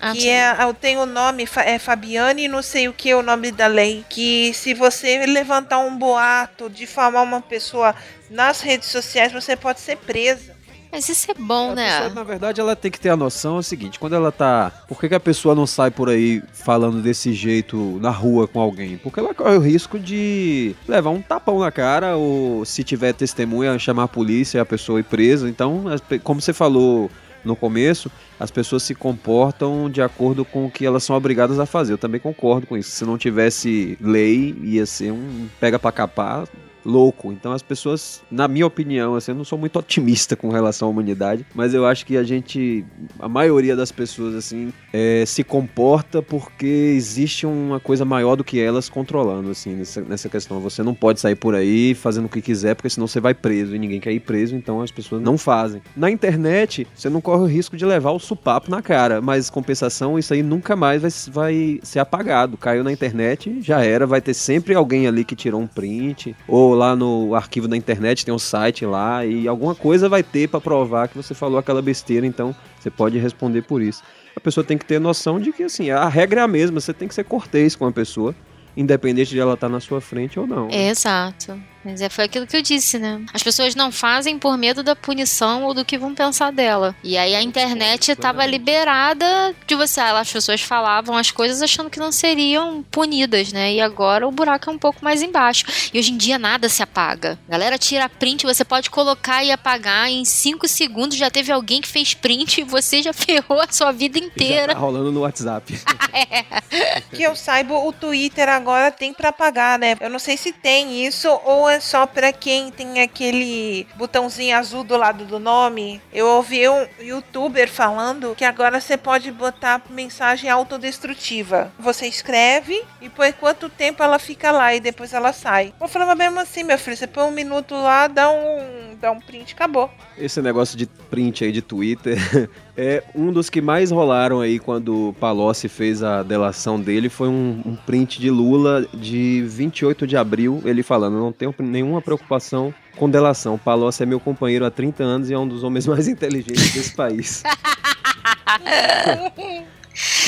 Ah, 0.00 0.12
que 0.12 0.22
sim. 0.22 0.28
é, 0.28 0.56
eu 0.62 0.72
tenho 0.72 1.00
o 1.00 1.06
nome, 1.06 1.46
é 1.64 1.78
Fabiane, 1.78 2.48
não 2.48 2.62
sei 2.62 2.88
o 2.88 2.92
que 2.92 3.10
é 3.10 3.16
o 3.16 3.22
nome 3.22 3.52
da 3.52 3.66
lei, 3.66 4.04
que 4.08 4.52
se 4.54 4.72
você 4.72 5.26
levantar 5.26 5.78
um 5.78 5.96
boato, 5.96 6.70
difamar 6.70 7.22
uma 7.22 7.40
pessoa 7.40 7.94
nas 8.30 8.60
redes 8.60 8.88
sociais, 8.88 9.32
você 9.32 9.54
pode 9.56 9.80
ser 9.80 9.96
presa. 9.96 10.58
Mas 10.92 11.08
isso 11.08 11.30
é 11.30 11.34
bom, 11.34 11.70
A 11.70 11.74
né? 11.76 11.88
pessoa, 11.92 12.08
na 12.14 12.24
verdade, 12.24 12.60
ela 12.60 12.74
tem 12.74 12.90
que 12.90 12.98
ter 12.98 13.10
a 13.10 13.16
noção 13.16 13.56
é 13.56 13.58
o 13.60 13.62
seguinte, 13.62 13.96
quando 13.96 14.14
ela 14.16 14.32
tá. 14.32 14.72
Por 14.88 14.98
que, 14.98 15.08
que 15.08 15.14
a 15.14 15.20
pessoa 15.20 15.54
não 15.54 15.64
sai 15.64 15.88
por 15.88 16.08
aí 16.08 16.42
falando 16.52 17.00
desse 17.00 17.32
jeito 17.32 17.96
na 18.02 18.10
rua 18.10 18.48
com 18.48 18.58
alguém? 18.58 18.96
Porque 18.98 19.20
ela 19.20 19.32
corre 19.32 19.54
o 19.56 19.60
risco 19.60 20.00
de 20.00 20.74
levar 20.88 21.10
um 21.10 21.22
tapão 21.22 21.60
na 21.60 21.70
cara, 21.70 22.16
ou 22.16 22.64
se 22.64 22.82
tiver 22.82 23.12
testemunha, 23.12 23.78
chamar 23.78 24.04
a 24.04 24.08
polícia 24.08 24.58
e 24.58 24.60
a 24.60 24.66
pessoa 24.66 24.98
ir 24.98 25.04
presa. 25.04 25.48
Então, 25.48 25.84
pe- 26.08 26.18
como 26.18 26.40
você 26.40 26.52
falou 26.52 27.08
no 27.44 27.56
começo, 27.56 28.10
as 28.38 28.50
pessoas 28.50 28.82
se 28.82 28.94
comportam 28.94 29.90
de 29.90 30.02
acordo 30.02 30.44
com 30.44 30.66
o 30.66 30.70
que 30.70 30.84
elas 30.84 31.04
são 31.04 31.16
obrigadas 31.16 31.58
a 31.58 31.66
fazer. 31.66 31.92
Eu 31.92 31.98
também 31.98 32.20
concordo 32.20 32.66
com 32.66 32.76
isso. 32.76 32.90
Se 32.90 33.04
não 33.04 33.18
tivesse 33.18 33.96
lei, 34.00 34.54
ia 34.62 34.86
ser 34.86 35.12
um 35.12 35.48
pega 35.58 35.78
pra 35.78 35.92
capar 35.92 36.46
louco. 36.84 37.32
Então 37.32 37.52
as 37.52 37.62
pessoas, 37.62 38.22
na 38.30 38.48
minha 38.48 38.66
opinião, 38.66 39.14
assim, 39.14 39.32
eu 39.32 39.36
não 39.36 39.44
sou 39.44 39.58
muito 39.58 39.78
otimista 39.78 40.36
com 40.36 40.48
relação 40.48 40.88
à 40.88 40.90
humanidade, 40.90 41.44
mas 41.54 41.74
eu 41.74 41.86
acho 41.86 42.06
que 42.06 42.16
a 42.16 42.22
gente, 42.22 42.84
a 43.18 43.28
maioria 43.28 43.76
das 43.76 43.92
pessoas, 43.92 44.34
assim, 44.34 44.72
é, 44.92 45.24
se 45.26 45.44
comporta 45.44 46.22
porque 46.22 46.66
existe 46.66 47.46
uma 47.46 47.80
coisa 47.80 48.04
maior 48.04 48.36
do 48.36 48.44
que 48.44 48.60
elas 48.60 48.88
controlando, 48.88 49.50
assim, 49.50 49.74
nessa, 49.74 50.00
nessa 50.02 50.28
questão. 50.28 50.60
Você 50.60 50.82
não 50.82 50.94
pode 50.94 51.20
sair 51.20 51.34
por 51.34 51.54
aí 51.54 51.94
fazendo 51.94 52.26
o 52.26 52.28
que 52.28 52.40
quiser, 52.40 52.74
porque 52.74 52.90
senão 52.90 53.06
você 53.06 53.20
vai 53.20 53.34
preso 53.34 53.74
e 53.74 53.78
ninguém 53.78 54.00
quer 54.00 54.12
ir 54.12 54.20
preso, 54.20 54.56
então 54.56 54.80
as 54.80 54.90
pessoas 54.90 55.22
não 55.22 55.36
fazem. 55.36 55.82
Na 55.96 56.10
internet, 56.10 56.86
você 56.94 57.08
não 57.08 57.20
corre 57.20 57.42
o 57.42 57.46
risco 57.46 57.76
de 57.76 57.84
levar 57.84 58.10
o 58.10 58.18
supapo 58.18 58.70
na 58.70 58.82
cara, 58.82 59.20
mas 59.20 59.50
compensação, 59.50 60.18
isso 60.18 60.32
aí 60.32 60.42
nunca 60.42 60.76
mais 60.76 61.02
vai, 61.02 61.10
vai 61.28 61.80
ser 61.82 61.98
apagado. 61.98 62.56
Caiu 62.56 62.84
na 62.84 62.92
internet, 62.92 63.58
já 63.60 63.84
era, 63.84 64.06
vai 64.06 64.20
ter 64.20 64.34
sempre 64.34 64.74
alguém 64.74 65.06
ali 65.06 65.24
que 65.24 65.36
tirou 65.36 65.60
um 65.60 65.66
print, 65.66 66.34
ou 66.46 66.69
lá 66.74 66.96
no 66.96 67.34
arquivo 67.34 67.68
da 67.68 67.76
internet 67.76 68.24
tem 68.24 68.34
um 68.34 68.38
site 68.38 68.84
lá, 68.84 69.24
e 69.24 69.46
alguma 69.46 69.74
coisa 69.74 70.08
vai 70.08 70.22
ter 70.22 70.48
pra 70.48 70.60
provar 70.60 71.08
que 71.08 71.16
você 71.16 71.34
falou 71.34 71.58
aquela 71.58 71.82
besteira, 71.82 72.26
então 72.26 72.54
você 72.78 72.90
pode 72.90 73.18
responder 73.18 73.62
por 73.62 73.82
isso. 73.82 74.02
A 74.36 74.40
pessoa 74.40 74.64
tem 74.64 74.78
que 74.78 74.84
ter 74.84 75.00
noção 75.00 75.40
de 75.40 75.52
que, 75.52 75.64
assim, 75.64 75.90
a 75.90 76.08
regra 76.08 76.40
é 76.40 76.44
a 76.44 76.48
mesma, 76.48 76.80
você 76.80 76.92
tem 76.92 77.08
que 77.08 77.14
ser 77.14 77.24
cortês 77.24 77.74
com 77.74 77.86
a 77.86 77.92
pessoa, 77.92 78.34
independente 78.76 79.30
de 79.30 79.40
ela 79.40 79.54
estar 79.54 79.68
na 79.68 79.80
sua 79.80 80.00
frente 80.00 80.38
ou 80.38 80.46
não. 80.46 80.70
Exato. 80.70 81.60
Mas 81.84 82.00
é, 82.02 82.08
foi 82.08 82.24
aquilo 82.24 82.46
que 82.46 82.56
eu 82.56 82.62
disse, 82.62 82.98
né? 82.98 83.20
As 83.32 83.42
pessoas 83.42 83.74
não 83.74 83.90
fazem 83.90 84.38
por 84.38 84.56
medo 84.58 84.82
da 84.82 84.94
punição 84.94 85.64
ou 85.64 85.72
do 85.74 85.84
que 85.84 85.96
vão 85.98 86.14
pensar 86.14 86.52
dela. 86.52 86.94
E 87.02 87.16
aí 87.16 87.34
a 87.34 87.42
internet 87.42 88.10
estava 88.12 88.44
liberada 88.44 89.54
de 89.66 89.74
você. 89.74 90.00
ah, 90.00 90.18
As 90.18 90.30
pessoas 90.32 90.60
falavam 90.60 91.16
as 91.16 91.30
coisas 91.30 91.62
achando 91.62 91.88
que 91.90 91.98
não 91.98 92.12
seriam 92.12 92.82
punidas, 92.90 93.52
né? 93.52 93.72
E 93.72 93.80
agora 93.80 94.26
o 94.26 94.30
buraco 94.30 94.68
é 94.68 94.72
um 94.72 94.78
pouco 94.78 95.02
mais 95.04 95.22
embaixo. 95.22 95.64
E 95.92 95.98
hoje 95.98 96.12
em 96.12 96.16
dia 96.16 96.38
nada 96.38 96.68
se 96.68 96.82
apaga. 96.82 97.38
A 97.48 97.52
galera 97.52 97.78
tira 97.78 98.08
print, 98.08 98.44
você 98.44 98.64
pode 98.64 98.90
colocar 98.90 99.42
e 99.44 99.50
apagar. 99.50 100.08
Em 100.10 100.24
5 100.24 100.68
segundos 100.68 101.16
já 101.16 101.30
teve 101.30 101.50
alguém 101.52 101.80
que 101.80 101.88
fez 101.88 102.12
print 102.14 102.60
e 102.60 102.64
você 102.64 103.02
já 103.02 103.12
ferrou 103.14 103.60
a 103.60 103.66
sua 103.70 103.92
vida 103.92 104.18
E 104.18 104.22
Já 104.22 104.26
inteira. 104.26 104.74
tá 104.74 104.78
rolando 104.80 105.10
no 105.12 105.20
WhatsApp. 105.20 105.78
Que 107.12 107.22
eu 107.22 107.34
saiba, 107.36 107.74
o 107.74 107.92
Twitter 107.92 108.48
agora 108.48 108.90
tem 108.90 109.12
pra 109.12 109.32
pagar, 109.32 109.78
né? 109.78 109.96
Eu 110.00 110.10
não 110.10 110.18
sei 110.18 110.36
se 110.36 110.52
tem 110.52 111.04
isso 111.06 111.28
ou 111.44 111.69
é 111.70 111.80
só 111.80 112.06
pra 112.06 112.32
quem 112.32 112.70
tem 112.70 113.00
aquele 113.00 113.86
botãozinho 113.94 114.56
azul 114.56 114.84
do 114.84 114.96
lado 114.96 115.24
do 115.24 115.38
nome. 115.38 116.00
Eu 116.12 116.26
ouvi 116.26 116.68
um 116.68 116.86
youtuber 117.00 117.70
falando 117.70 118.34
que 118.36 118.44
agora 118.44 118.80
você 118.80 118.96
pode 118.96 119.30
botar 119.30 119.82
mensagem 119.88 120.50
autodestrutiva. 120.50 121.72
Você 121.78 122.06
escreve 122.06 122.82
e 123.00 123.08
por 123.08 123.32
quanto 123.34 123.68
tempo 123.68 124.02
ela 124.02 124.18
fica 124.18 124.50
lá 124.50 124.74
e 124.74 124.80
depois 124.80 125.12
ela 125.12 125.32
sai. 125.32 125.72
Eu 125.80 125.88
falei, 125.88 126.08
mas 126.08 126.18
mesmo 126.18 126.40
assim, 126.40 126.62
meu 126.62 126.78
filho, 126.78 126.96
você 126.96 127.06
põe 127.06 127.24
um 127.24 127.30
minuto 127.30 127.74
lá, 127.74 128.06
dá 128.06 128.30
um, 128.30 128.89
dá 129.00 129.10
um 129.10 129.18
print, 129.18 129.54
acabou. 129.54 129.90
Esse 130.18 130.42
negócio 130.42 130.76
de 130.76 130.86
print 130.86 131.44
aí 131.44 131.52
de 131.52 131.62
Twitter 131.62 132.18
é 132.76 133.02
um 133.14 133.32
dos 133.32 133.48
que 133.48 133.60
mais 133.60 133.90
rolaram 133.90 134.40
aí 134.40 134.58
quando 134.58 135.08
o 135.08 135.12
Palocci 135.14 135.68
fez 135.68 136.02
a 136.02 136.22
delação 136.22 136.78
dele. 136.78 137.08
Foi 137.08 137.28
um, 137.28 137.62
um 137.64 137.74
print 137.74 138.20
de 138.20 138.30
Lula 138.30 138.86
de 138.92 139.42
28 139.46 140.06
de 140.06 140.16
abril, 140.16 140.60
ele 140.64 140.82
falando: 140.82 141.18
Não 141.18 141.32
tenho 141.32 141.54
nenhuma 141.58 142.02
preocupação 142.02 142.74
com 142.96 143.08
delação. 143.08 143.56
Palocci 143.56 144.02
é 144.02 144.06
meu 144.06 144.20
companheiro 144.20 144.64
há 144.64 144.70
30 144.70 145.02
anos 145.02 145.30
e 145.30 145.34
é 145.34 145.38
um 145.38 145.48
dos 145.48 145.64
homens 145.64 145.86
mais 145.88 146.06
inteligentes 146.06 146.74
desse 146.74 146.94
país. 146.94 147.42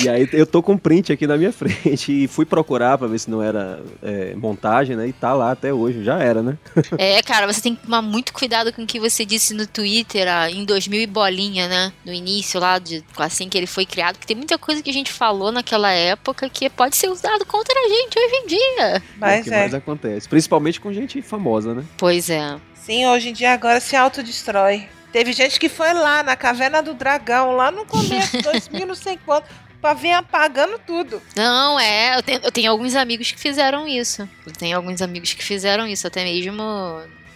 E 0.02 0.08
aí 0.08 0.28
eu 0.32 0.46
tô 0.46 0.62
com 0.62 0.72
um 0.72 0.78
print 0.78 1.12
aqui 1.12 1.26
na 1.26 1.36
minha 1.36 1.52
frente 1.52 2.24
e 2.24 2.26
fui 2.26 2.44
procurar 2.44 2.98
pra 2.98 3.06
ver 3.06 3.18
se 3.18 3.30
não 3.30 3.42
era 3.42 3.80
é, 4.02 4.34
montagem, 4.34 4.96
né? 4.96 5.06
E 5.06 5.12
tá 5.12 5.32
lá 5.32 5.52
até 5.52 5.72
hoje, 5.72 6.02
já 6.02 6.18
era, 6.18 6.42
né? 6.42 6.58
É, 6.98 7.22
cara, 7.22 7.50
você 7.50 7.60
tem 7.60 7.74
que 7.74 7.82
tomar 7.82 8.02
muito 8.02 8.32
cuidado 8.32 8.72
com 8.72 8.82
o 8.82 8.86
que 8.86 8.98
você 8.98 9.24
disse 9.24 9.54
no 9.54 9.66
Twitter 9.66 10.26
ah, 10.28 10.50
em 10.50 10.64
2000 10.64 11.02
e 11.02 11.06
bolinha, 11.06 11.68
né? 11.68 11.92
No 12.04 12.12
início 12.12 12.60
lá, 12.60 12.78
de, 12.78 13.04
assim 13.16 13.48
que 13.48 13.56
ele 13.56 13.66
foi 13.66 13.86
criado, 13.86 14.18
que 14.18 14.26
tem 14.26 14.36
muita 14.36 14.58
coisa 14.58 14.82
que 14.82 14.90
a 14.90 14.92
gente 14.92 15.12
falou 15.12 15.52
naquela 15.52 15.90
época 15.92 16.48
que 16.48 16.68
pode 16.68 16.96
ser 16.96 17.08
usado 17.08 17.44
contra 17.46 17.74
a 17.78 17.88
gente 17.88 18.18
hoje 18.18 18.34
em 18.34 18.46
dia. 18.46 18.62
é 18.78 18.98
o 18.98 19.02
Mas 19.18 19.44
que 19.44 19.54
é. 19.54 19.58
mais 19.58 19.74
acontece. 19.74 20.28
Principalmente 20.28 20.80
com 20.80 20.92
gente 20.92 21.22
famosa, 21.22 21.74
né? 21.74 21.84
Pois 21.96 22.28
é. 22.28 22.56
Sim, 22.74 23.06
hoje 23.06 23.28
em 23.28 23.32
dia 23.32 23.52
agora 23.52 23.80
se 23.80 23.94
autodestrói. 23.94 24.88
Teve 25.12 25.32
gente 25.32 25.60
que 25.60 25.68
foi 25.68 25.92
lá 25.92 26.22
na 26.22 26.34
caverna 26.34 26.82
do 26.82 26.94
dragão, 26.94 27.52
lá 27.52 27.70
no 27.70 27.84
começo, 27.84 28.40
2000, 28.42 28.86
não 28.86 28.94
sei 28.94 29.18
quanto, 29.24 29.46
pra 29.80 29.92
ver 29.92 30.12
apagando 30.12 30.78
tudo. 30.86 31.20
Não, 31.36 31.78
é, 31.78 32.16
eu 32.16 32.22
tenho, 32.22 32.40
eu 32.42 32.50
tenho 32.52 32.70
alguns 32.70 32.94
amigos 32.94 33.30
que 33.30 33.38
fizeram 33.38 33.86
isso. 33.86 34.28
Eu 34.46 34.52
tenho 34.52 34.76
alguns 34.76 35.02
amigos 35.02 35.34
que 35.34 35.44
fizeram 35.44 35.86
isso, 35.86 36.06
até 36.06 36.24
mesmo 36.24 36.62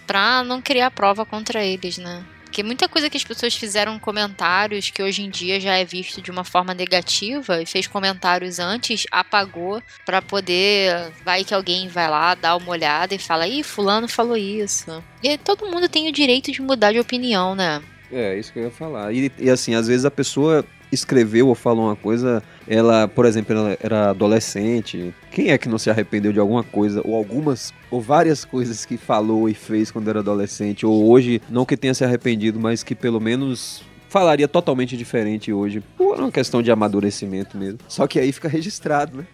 pra 0.07 0.43
não 0.43 0.63
criar 0.63 0.91
prova 0.91 1.27
contra 1.27 1.63
eles, 1.63 1.99
né? 1.99 2.25
Porque 2.57 2.65
muita 2.65 2.89
coisa 2.89 3.11
que 3.11 3.19
as 3.19 3.23
pessoas 3.23 3.55
fizeram 3.55 3.99
comentários 3.99 4.89
que 4.89 5.03
hoje 5.03 5.23
em 5.23 5.29
dia 5.29 5.61
já 5.61 5.77
é 5.77 5.85
visto 5.85 6.23
de 6.23 6.31
uma 6.31 6.43
forma 6.43 6.73
negativa 6.73 7.61
e 7.61 7.67
fez 7.67 7.87
comentários 7.87 8.59
antes, 8.59 9.05
apagou 9.11 9.83
pra 10.07 10.23
poder. 10.23 11.13
Vai 11.23 11.45
que 11.45 11.53
alguém 11.53 11.87
vai 11.87 12.09
lá, 12.09 12.35
dá 12.35 12.57
uma 12.57 12.71
olhada 12.71 13.15
e 13.15 13.19
fala: 13.19 13.47
ih, 13.47 13.63
Fulano 13.63 14.09
falou 14.09 14.39
isso. 14.39 15.05
E 15.23 15.37
todo 15.37 15.67
mundo 15.67 15.87
tem 15.87 16.09
o 16.09 16.13
direito 16.13 16.51
de 16.51 16.63
mudar 16.63 16.93
de 16.93 16.99
opinião, 16.99 17.55
né? 17.55 17.83
É, 18.11 18.39
isso 18.39 18.53
que 18.53 18.59
eu 18.59 18.65
ia 18.65 18.71
falar. 18.71 19.13
E, 19.13 19.31
e, 19.39 19.51
assim, 19.51 19.75
às 19.75 19.89
vezes 19.89 20.05
a 20.05 20.11
pessoa 20.11 20.65
escreveu 20.91 21.49
ou 21.49 21.55
falou 21.55 21.87
uma 21.87 21.97
coisa, 21.97 22.43
ela, 22.67 23.09
por 23.09 23.27
exemplo, 23.27 23.57
ela 23.57 23.77
era 23.81 24.11
adolescente. 24.11 25.15
Quem 25.31 25.51
é 25.51 25.59
que 25.59 25.69
não 25.69 25.79
se 25.79 25.91
arrependeu 25.91 26.33
de 26.33 26.39
alguma 26.39 26.63
coisa, 26.63 27.03
ou 27.05 27.15
algumas, 27.15 27.75
ou 27.91 28.01
várias 28.01 28.45
coisas 28.45 28.85
que 28.85 28.97
falou 28.97 29.49
e 29.49 29.55
fez 29.55 29.91
quando 29.91 30.09
era 30.09 30.21
adolescente, 30.21 30.87
ou 30.87 31.11
hoje, 31.11 31.41
não 31.49 31.65
que 31.65 31.77
tenha 31.77 31.95
se 31.95 32.05
arrependido, 32.05 32.61
mas 32.61 32.83
que 32.83 32.95
pelo 32.95 33.21
menos 33.21 33.83
falaria 34.09 34.47
totalmente 34.47 34.97
diferente 34.97 35.53
hoje, 35.53 35.83
por 35.97 36.19
uma 36.19 36.31
questão 36.31 36.63
de 36.63 36.71
amadurecimento 36.71 37.59
mesmo. 37.59 37.79
Só 37.89 38.07
que 38.07 38.19
aí 38.19 38.33
fica 38.33 38.49
registrado, 38.49 39.19
né? 39.19 39.27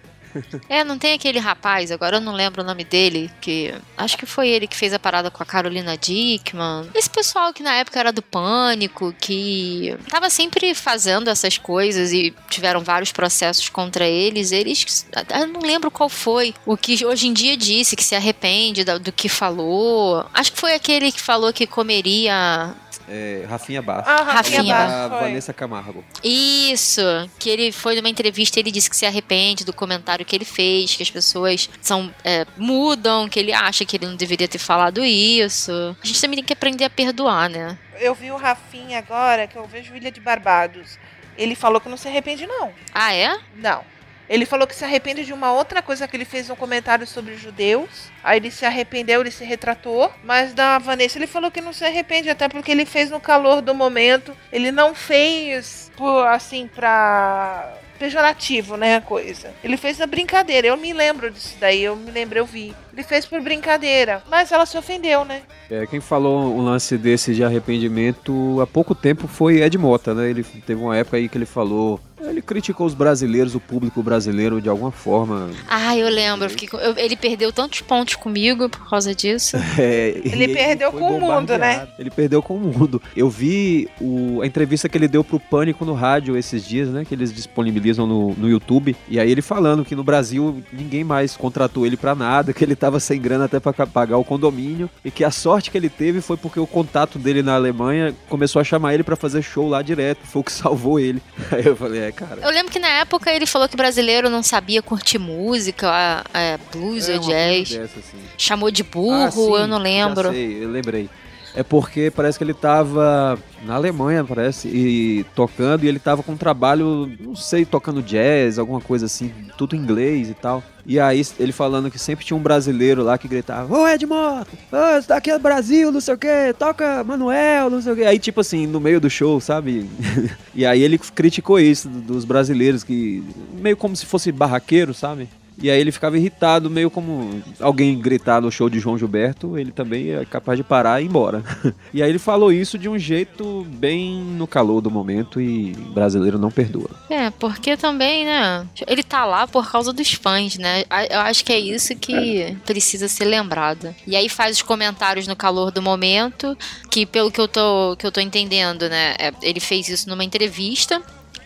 É, 0.68 0.84
não 0.84 0.98
tem 0.98 1.14
aquele 1.14 1.38
rapaz, 1.38 1.90
agora 1.90 2.16
eu 2.16 2.20
não 2.20 2.32
lembro 2.32 2.62
o 2.62 2.64
nome 2.64 2.84
dele, 2.84 3.30
que 3.40 3.74
acho 3.96 4.16
que 4.16 4.26
foi 4.26 4.48
ele 4.48 4.66
que 4.66 4.76
fez 4.76 4.92
a 4.92 4.98
parada 4.98 5.30
com 5.30 5.42
a 5.42 5.46
Carolina 5.46 5.96
Dickman. 5.96 6.88
Esse 6.94 7.10
pessoal 7.10 7.52
que 7.52 7.62
na 7.62 7.74
época 7.74 7.98
era 7.98 8.12
do 8.12 8.22
Pânico, 8.22 9.14
que 9.20 9.96
tava 10.08 10.30
sempre 10.30 10.74
fazendo 10.74 11.28
essas 11.28 11.58
coisas 11.58 12.12
e 12.12 12.34
tiveram 12.48 12.80
vários 12.80 13.12
processos 13.12 13.68
contra 13.68 14.06
eles. 14.06 14.52
Eles, 14.52 15.06
eu 15.38 15.46
não 15.46 15.60
lembro 15.60 15.90
qual 15.90 16.08
foi, 16.08 16.54
o 16.64 16.76
que 16.76 17.04
hoje 17.04 17.28
em 17.28 17.32
dia 17.32 17.56
disse 17.56 17.96
que 17.96 18.04
se 18.04 18.14
arrepende 18.14 18.84
do, 18.84 18.98
do 18.98 19.12
que 19.12 19.28
falou. 19.28 20.24
Acho 20.32 20.52
que 20.52 20.60
foi 20.60 20.74
aquele 20.74 21.12
que 21.12 21.20
falou 21.20 21.52
que 21.52 21.66
comeria 21.66 22.74
É, 23.14 23.44
Rafinha 23.46 23.82
Bastos. 23.82 24.10
Ah, 24.10 24.22
Rafinha 24.22 24.74
Bastos, 24.74 24.94
a 24.94 25.08
foi. 25.10 25.20
Vanessa 25.20 25.52
Camargo. 25.52 26.02
Isso, 26.24 27.02
que 27.38 27.50
ele 27.50 27.70
foi 27.70 27.94
numa 27.94 28.08
entrevista 28.08 28.58
ele 28.58 28.70
disse 28.70 28.88
que 28.88 28.96
se 28.96 29.04
arrepende 29.04 29.66
do 29.66 29.72
comentário 29.72 30.24
que 30.24 30.34
ele 30.34 30.46
fez, 30.46 30.96
que 30.96 31.02
as 31.02 31.10
pessoas 31.10 31.68
são 31.82 32.12
é, 32.24 32.46
mudam, 32.56 33.28
que 33.28 33.38
ele 33.38 33.52
acha 33.52 33.84
que 33.84 33.98
ele 33.98 34.06
não 34.06 34.16
deveria 34.16 34.48
ter 34.48 34.58
falado 34.58 35.04
isso. 35.04 35.94
A 36.02 36.06
gente 36.06 36.20
também 36.22 36.36
tem 36.36 36.44
que 36.44 36.54
aprender 36.54 36.84
a 36.84 36.90
perdoar, 36.90 37.50
né? 37.50 37.76
Eu 38.00 38.14
vi 38.14 38.30
o 38.30 38.36
Rafinha 38.36 38.98
agora, 38.98 39.46
que 39.46 39.56
eu 39.56 39.66
vejo 39.66 39.94
Ilha 39.94 40.10
de 40.10 40.20
Barbados. 40.20 40.98
Ele 41.36 41.54
falou 41.54 41.80
que 41.80 41.88
não 41.90 41.98
se 41.98 42.08
arrepende, 42.08 42.46
não. 42.46 42.72
Ah, 42.94 43.14
é? 43.14 43.38
Não. 43.56 43.84
Ele 44.28 44.46
falou 44.46 44.66
que 44.66 44.74
se 44.74 44.84
arrepende 44.84 45.24
de 45.24 45.32
uma 45.32 45.52
outra 45.52 45.82
coisa 45.82 46.06
que 46.08 46.16
ele 46.16 46.24
fez 46.24 46.48
um 46.48 46.56
comentário 46.56 47.06
sobre 47.06 47.36
judeus. 47.36 48.10
Aí 48.22 48.38
ele 48.38 48.50
se 48.50 48.64
arrependeu, 48.64 49.20
ele 49.20 49.30
se 49.30 49.44
retratou. 49.44 50.12
Mas 50.24 50.54
da 50.54 50.78
Vanessa 50.78 51.18
ele 51.18 51.26
falou 51.26 51.50
que 51.50 51.60
não 51.60 51.72
se 51.72 51.84
arrepende, 51.84 52.30
até 52.30 52.48
porque 52.48 52.70
ele 52.70 52.86
fez 52.86 53.10
no 53.10 53.20
calor 53.20 53.60
do 53.60 53.74
momento. 53.74 54.36
Ele 54.52 54.72
não 54.72 54.94
fez 54.94 55.90
por 55.96 56.26
assim 56.26 56.66
pra 56.66 57.78
pejorativo, 57.98 58.76
né, 58.76 58.96
a 58.96 59.00
coisa. 59.00 59.54
Ele 59.62 59.76
fez 59.76 59.98
na 59.98 60.06
brincadeira. 60.06 60.66
Eu 60.66 60.76
me 60.76 60.92
lembro 60.92 61.30
disso 61.30 61.56
daí, 61.60 61.84
eu 61.84 61.94
me 61.94 62.10
lembro, 62.10 62.36
eu 62.36 62.44
vi. 62.44 62.74
Ele 62.92 63.02
fez 63.02 63.24
por 63.26 63.40
brincadeira. 63.40 64.22
Mas 64.28 64.52
ela 64.52 64.66
se 64.66 64.76
ofendeu, 64.76 65.24
né? 65.24 65.42
É, 65.70 65.86
quem 65.86 66.00
falou 66.00 66.56
um 66.56 66.62
lance 66.62 66.98
desse 66.98 67.34
de 67.34 67.42
arrependimento 67.42 68.60
há 68.60 68.66
pouco 68.66 68.94
tempo 68.94 69.26
foi 69.26 69.62
Ed 69.62 69.76
Mota, 69.78 70.14
né? 70.14 70.28
Ele 70.28 70.42
teve 70.42 70.80
uma 70.80 70.96
época 70.96 71.16
aí 71.16 71.28
que 71.28 71.38
ele 71.38 71.46
falou 71.46 72.00
ele 72.28 72.40
criticou 72.40 72.86
os 72.86 72.94
brasileiros, 72.94 73.54
o 73.54 73.60
público 73.60 74.02
brasileiro 74.02 74.60
de 74.60 74.68
alguma 74.68 74.90
forma. 74.90 75.50
Ah, 75.68 75.96
eu 75.96 76.08
lembro. 76.08 76.48
Eu 76.48 76.80
eu, 76.80 76.96
ele 76.96 77.16
perdeu 77.16 77.52
tantos 77.52 77.80
pontos 77.80 78.14
comigo 78.14 78.68
por 78.68 78.88
causa 78.88 79.14
disso. 79.14 79.56
É, 79.78 80.20
ele 80.24 80.48
perdeu 80.48 80.92
com 80.92 81.16
o 81.16 81.20
mundo, 81.20 81.56
né? 81.56 81.88
Ele 81.98 82.10
perdeu 82.10 82.42
com 82.42 82.56
o 82.56 82.60
mundo. 82.60 83.02
Eu 83.16 83.28
vi 83.30 83.88
o, 84.00 84.40
a 84.42 84.46
entrevista 84.46 84.88
que 84.88 84.96
ele 84.98 85.08
deu 85.08 85.24
pro 85.24 85.40
Pânico 85.40 85.84
no 85.84 85.94
rádio 85.94 86.36
esses 86.36 86.64
dias, 86.64 86.88
né? 86.88 87.04
Que 87.04 87.14
eles 87.14 87.32
disponibilizam 87.32 88.06
no, 88.06 88.34
no 88.34 88.48
YouTube. 88.48 88.94
E 89.08 89.18
aí 89.18 89.30
ele 89.30 89.40
falando 89.40 89.84
que 89.84 89.96
no 89.96 90.04
Brasil 90.04 90.62
ninguém 90.72 91.02
mais 91.02 91.36
contratou 91.36 91.86
ele 91.86 91.96
para 91.96 92.14
nada, 92.14 92.52
que 92.52 92.62
ele 92.62 92.76
tava 92.82 92.98
sem 92.98 93.20
grana 93.20 93.44
até 93.44 93.60
para 93.60 93.86
pagar 93.86 94.16
o 94.18 94.24
condomínio. 94.24 94.90
E 95.04 95.10
que 95.10 95.22
a 95.22 95.30
sorte 95.30 95.70
que 95.70 95.78
ele 95.78 95.88
teve 95.88 96.20
foi 96.20 96.36
porque 96.36 96.58
o 96.58 96.66
contato 96.66 97.16
dele 97.16 97.40
na 97.40 97.54
Alemanha 97.54 98.12
começou 98.28 98.58
a 98.58 98.64
chamar 98.64 98.92
ele 98.92 99.04
para 99.04 99.14
fazer 99.14 99.40
show 99.40 99.68
lá 99.68 99.82
direto. 99.82 100.18
Foi 100.24 100.40
o 100.40 100.44
que 100.44 100.50
salvou 100.52 100.98
ele. 100.98 101.22
Aí 101.52 101.64
eu 101.64 101.76
falei, 101.76 102.00
é, 102.00 102.10
cara. 102.10 102.40
Eu 102.42 102.50
lembro 102.50 102.72
que 102.72 102.80
na 102.80 102.88
época 102.88 103.30
ele 103.30 103.46
falou 103.46 103.68
que 103.68 103.76
brasileiro 103.76 104.28
não 104.28 104.42
sabia 104.42 104.82
curtir 104.82 105.18
música, 105.18 105.88
a, 105.88 106.20
a 106.34 106.58
blues 106.72 107.08
é, 107.08 107.14
ou 107.14 107.20
jazz. 107.20 107.70
Dessa, 107.70 108.00
assim. 108.00 108.18
Chamou 108.36 108.70
de 108.72 108.82
burro, 108.82 109.26
ah, 109.26 109.30
sim, 109.30 109.54
eu 109.54 109.66
não 109.68 109.78
lembro. 109.78 110.32
Sei, 110.32 110.64
eu 110.64 110.68
lembrei. 110.68 111.08
É 111.54 111.62
porque 111.62 112.10
parece 112.10 112.38
que 112.38 112.44
ele 112.44 112.54
tava 112.54 113.38
na 113.64 113.74
Alemanha, 113.74 114.24
parece, 114.24 114.68
e 114.68 115.24
tocando, 115.34 115.84
e 115.84 115.88
ele 115.88 115.98
tava 115.98 116.22
com 116.22 116.32
um 116.32 116.36
trabalho, 116.36 117.10
não 117.20 117.36
sei, 117.36 117.64
tocando 117.64 118.02
jazz, 118.02 118.58
alguma 118.58 118.80
coisa 118.80 119.06
assim, 119.06 119.32
tudo 119.56 119.76
em 119.76 119.78
inglês 119.78 120.30
e 120.30 120.34
tal. 120.34 120.62
E 120.84 120.98
aí 120.98 121.22
ele 121.38 121.52
falando 121.52 121.90
que 121.90 121.98
sempre 121.98 122.24
tinha 122.24 122.36
um 122.36 122.42
brasileiro 122.42 123.04
lá 123.04 123.16
que 123.16 123.28
gritava, 123.28 123.72
ô 123.72 123.86
Edmota, 123.86 124.48
oh, 124.72 124.98
isso 124.98 125.08
daqui 125.08 125.30
é 125.30 125.38
Brasil, 125.38 125.92
não 125.92 126.00
sei 126.00 126.14
o 126.14 126.18
que, 126.18 126.54
toca 126.58 127.04
Manuel, 127.04 127.70
não 127.70 127.80
sei 127.80 127.92
o 127.92 127.96
que. 127.96 128.04
Aí 128.04 128.18
tipo 128.18 128.40
assim, 128.40 128.66
no 128.66 128.80
meio 128.80 129.00
do 129.00 129.10
show, 129.10 129.40
sabe? 129.40 129.88
e 130.54 130.64
aí 130.66 130.82
ele 130.82 130.98
criticou 130.98 131.60
isso 131.60 131.88
dos 131.88 132.24
brasileiros, 132.24 132.82
que 132.82 133.22
meio 133.60 133.76
como 133.76 133.94
se 133.94 134.06
fosse 134.06 134.32
barraqueiro, 134.32 134.92
sabe? 134.94 135.28
E 135.60 135.70
aí 135.70 135.80
ele 135.80 135.92
ficava 135.92 136.16
irritado, 136.16 136.70
meio 136.70 136.90
como 136.90 137.42
alguém 137.60 137.98
gritar 137.98 138.40
no 138.40 138.50
show 138.50 138.68
de 138.68 138.78
João 138.78 138.98
Gilberto, 138.98 139.58
ele 139.58 139.70
também 139.70 140.12
é 140.12 140.24
capaz 140.24 140.56
de 140.56 140.64
parar 140.64 141.00
e 141.00 141.04
ir 141.04 141.08
embora. 141.08 141.42
e 141.92 142.02
aí 142.02 142.10
ele 142.10 142.18
falou 142.18 142.52
isso 142.52 142.78
de 142.78 142.88
um 142.88 142.98
jeito 142.98 143.66
bem 143.70 144.22
no 144.22 144.46
calor 144.46 144.80
do 144.80 144.90
momento 144.90 145.40
e 145.40 145.72
brasileiro 145.92 146.38
não 146.38 146.50
perdoa. 146.50 146.90
É, 147.08 147.30
porque 147.30 147.76
também, 147.76 148.24
né? 148.24 148.66
Ele 148.86 149.02
tá 149.02 149.24
lá 149.24 149.46
por 149.46 149.70
causa 149.70 149.92
dos 149.92 150.12
fãs, 150.12 150.58
né? 150.58 150.84
Eu 151.10 151.20
acho 151.20 151.44
que 151.44 151.52
é 151.52 151.58
isso 151.58 151.94
que 151.96 152.56
precisa 152.64 153.08
ser 153.08 153.24
lembrado. 153.24 153.94
E 154.06 154.16
aí 154.16 154.28
faz 154.28 154.56
os 154.56 154.62
comentários 154.62 155.26
no 155.26 155.36
calor 155.36 155.70
do 155.70 155.82
momento, 155.82 156.56
que 156.90 157.06
pelo 157.06 157.30
que 157.30 157.40
eu 157.40 157.48
tô, 157.48 157.96
que 157.96 158.06
eu 158.06 158.12
tô 158.12 158.20
entendendo, 158.20 158.88
né? 158.88 159.14
É, 159.18 159.32
ele 159.42 159.60
fez 159.60 159.88
isso 159.88 160.08
numa 160.08 160.24
entrevista 160.24 161.02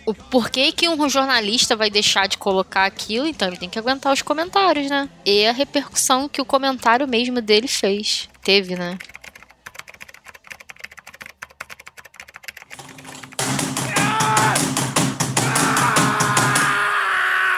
o 0.06 0.14
porquê 0.14 0.70
que 0.70 0.88
um 0.88 1.08
jornalista 1.08 1.74
vai 1.74 1.90
deixar 1.90 2.28
de 2.28 2.38
colocar 2.38 2.84
aquilo, 2.84 3.26
então 3.26 3.48
ele 3.48 3.56
tem 3.56 3.68
que 3.68 3.78
aguentar 3.78 4.12
os 4.12 4.22
comentários, 4.22 4.88
né? 4.88 5.08
E 5.24 5.44
a 5.44 5.52
repercussão 5.52 6.28
que 6.28 6.40
o 6.40 6.44
comentário 6.44 7.08
mesmo 7.08 7.40
dele 7.40 7.66
fez. 7.66 8.28
Teve, 8.42 8.76
né? 8.76 8.96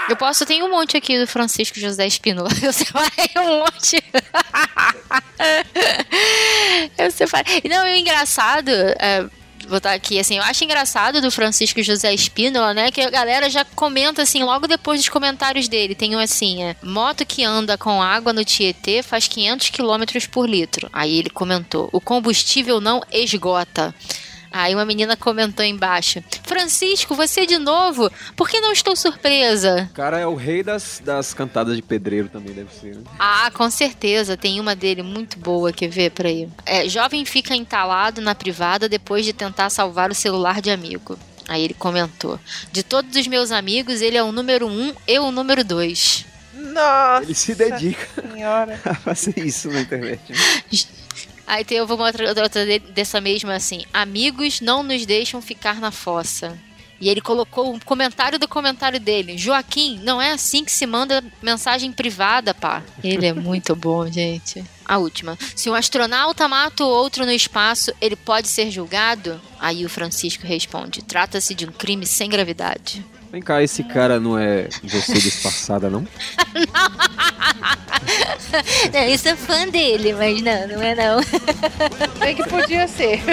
Eu 0.08 0.16
posso, 0.16 0.46
tem 0.46 0.62
um 0.62 0.70
monte 0.70 0.96
aqui 0.96 1.18
do 1.18 1.26
Francisco 1.26 1.78
José 1.78 2.06
Espínola. 2.06 2.48
Eu 2.64 2.72
separei 2.72 3.30
um 3.36 3.58
monte. 3.58 4.02
Eu 6.96 7.10
separei. 7.10 7.62
Não, 7.68 7.86
e 7.86 7.92
o 7.92 7.96
engraçado, 7.96 8.70
é, 8.70 9.28
botar 9.68 9.92
aqui, 9.92 10.18
assim, 10.18 10.36
eu 10.36 10.42
acho 10.42 10.64
engraçado 10.64 11.20
do 11.20 11.30
Francisco 11.30 11.82
José 11.82 12.12
Espínola, 12.12 12.74
né, 12.74 12.90
que 12.90 13.00
a 13.00 13.10
galera 13.10 13.48
já 13.50 13.64
comenta, 13.64 14.22
assim, 14.22 14.42
logo 14.42 14.66
depois 14.66 15.00
dos 15.00 15.08
comentários 15.08 15.68
dele, 15.68 15.94
tem 15.94 16.16
um 16.16 16.18
assim, 16.18 16.62
é, 16.62 16.76
moto 16.82 17.24
que 17.26 17.44
anda 17.44 17.76
com 17.78 18.02
água 18.02 18.32
no 18.32 18.44
Tietê 18.44 19.02
faz 19.02 19.28
500 19.28 19.70
km 19.70 20.28
por 20.30 20.48
litro. 20.48 20.88
Aí 20.92 21.18
ele 21.18 21.30
comentou, 21.30 21.88
o 21.92 22.00
combustível 22.00 22.80
não 22.80 23.02
esgota. 23.12 23.94
Aí 24.50 24.74
uma 24.74 24.84
menina 24.84 25.16
comentou 25.16 25.64
embaixo: 25.64 26.22
Francisco, 26.44 27.14
você 27.14 27.46
de 27.46 27.58
novo? 27.58 28.10
Por 28.36 28.48
que 28.48 28.60
não 28.60 28.72
estou 28.72 28.96
surpresa? 28.96 29.88
O 29.90 29.94
cara 29.94 30.18
é 30.18 30.26
o 30.26 30.34
rei 30.34 30.62
das, 30.62 31.00
das 31.04 31.34
cantadas 31.34 31.76
de 31.76 31.82
pedreiro 31.82 32.28
também, 32.28 32.54
deve 32.54 32.72
ser. 32.72 32.96
Né? 32.96 33.02
Ah, 33.18 33.50
com 33.52 33.70
certeza. 33.70 34.36
Tem 34.36 34.60
uma 34.60 34.74
dele 34.74 35.02
muito 35.02 35.38
boa, 35.38 35.72
quer 35.72 35.88
ver 35.88 36.10
pra 36.10 36.28
aí? 36.28 36.48
É, 36.64 36.88
jovem 36.88 37.24
fica 37.24 37.54
entalado 37.54 38.20
na 38.20 38.34
privada 38.34 38.88
depois 38.88 39.24
de 39.24 39.32
tentar 39.32 39.70
salvar 39.70 40.10
o 40.10 40.14
celular 40.14 40.60
de 40.60 40.70
amigo. 40.70 41.18
Aí 41.48 41.64
ele 41.64 41.74
comentou: 41.74 42.38
De 42.72 42.82
todos 42.82 43.16
os 43.16 43.26
meus 43.26 43.50
amigos, 43.50 44.02
ele 44.02 44.16
é 44.16 44.22
o 44.22 44.32
número 44.32 44.66
um, 44.66 44.94
eu 45.06 45.24
o 45.24 45.32
número 45.32 45.64
dois. 45.64 46.26
Nossa! 46.54 47.22
Ele 47.22 47.34
se 47.34 47.54
dedica 47.54 48.06
senhora. 48.32 48.80
a 48.84 48.94
fazer 48.94 49.38
isso 49.38 49.68
na 49.68 49.80
internet. 49.80 50.20
Né? 50.28 50.38
Aí 51.48 51.64
tem 51.64 51.80
uma 51.80 51.94
outra, 51.94 52.28
outra 52.28 52.66
dessa 52.90 53.22
mesma 53.22 53.54
assim: 53.54 53.84
Amigos 53.92 54.60
não 54.60 54.82
nos 54.82 55.06
deixam 55.06 55.40
ficar 55.40 55.80
na 55.80 55.90
fossa. 55.90 56.58
E 57.00 57.08
ele 57.08 57.20
colocou 57.20 57.72
um 57.72 57.78
comentário 57.78 58.38
do 58.38 58.48
comentário 58.48 58.98
dele. 58.98 59.38
Joaquim, 59.38 60.00
não 60.02 60.20
é 60.20 60.32
assim 60.32 60.64
que 60.64 60.72
se 60.72 60.84
manda 60.84 61.24
mensagem 61.40 61.92
privada, 61.92 62.52
pá. 62.52 62.82
Ele 63.02 63.24
é 63.24 63.32
muito 63.32 63.74
bom, 63.76 64.10
gente. 64.10 64.64
A 64.84 64.98
última. 64.98 65.38
Se 65.54 65.70
um 65.70 65.74
astronauta 65.74 66.48
mata 66.48 66.84
o 66.84 66.88
outro 66.88 67.24
no 67.24 67.30
espaço, 67.30 67.92
ele 68.00 68.16
pode 68.16 68.48
ser 68.48 68.70
julgado? 68.70 69.40
Aí 69.58 69.86
o 69.86 69.88
Francisco 69.88 70.46
responde: 70.46 71.02
trata-se 71.02 71.54
de 71.54 71.66
um 71.66 71.72
crime 71.72 72.04
sem 72.04 72.28
gravidade. 72.28 73.02
Vem 73.30 73.42
cá, 73.42 73.62
esse 73.62 73.84
cara 73.84 74.18
não 74.18 74.38
é 74.38 74.70
você 74.82 75.12
disfarçada, 75.12 75.90
não? 75.90 76.00
não, 78.92 79.00
eu 79.00 79.18
sou 79.18 79.36
fã 79.36 79.68
dele, 79.68 80.14
mas 80.14 80.40
não, 80.40 80.68
não 80.68 80.82
é 80.82 80.94
não. 80.94 81.20
É 82.20 82.32
que 82.32 82.48
podia 82.48 82.88
ser. 82.88 83.20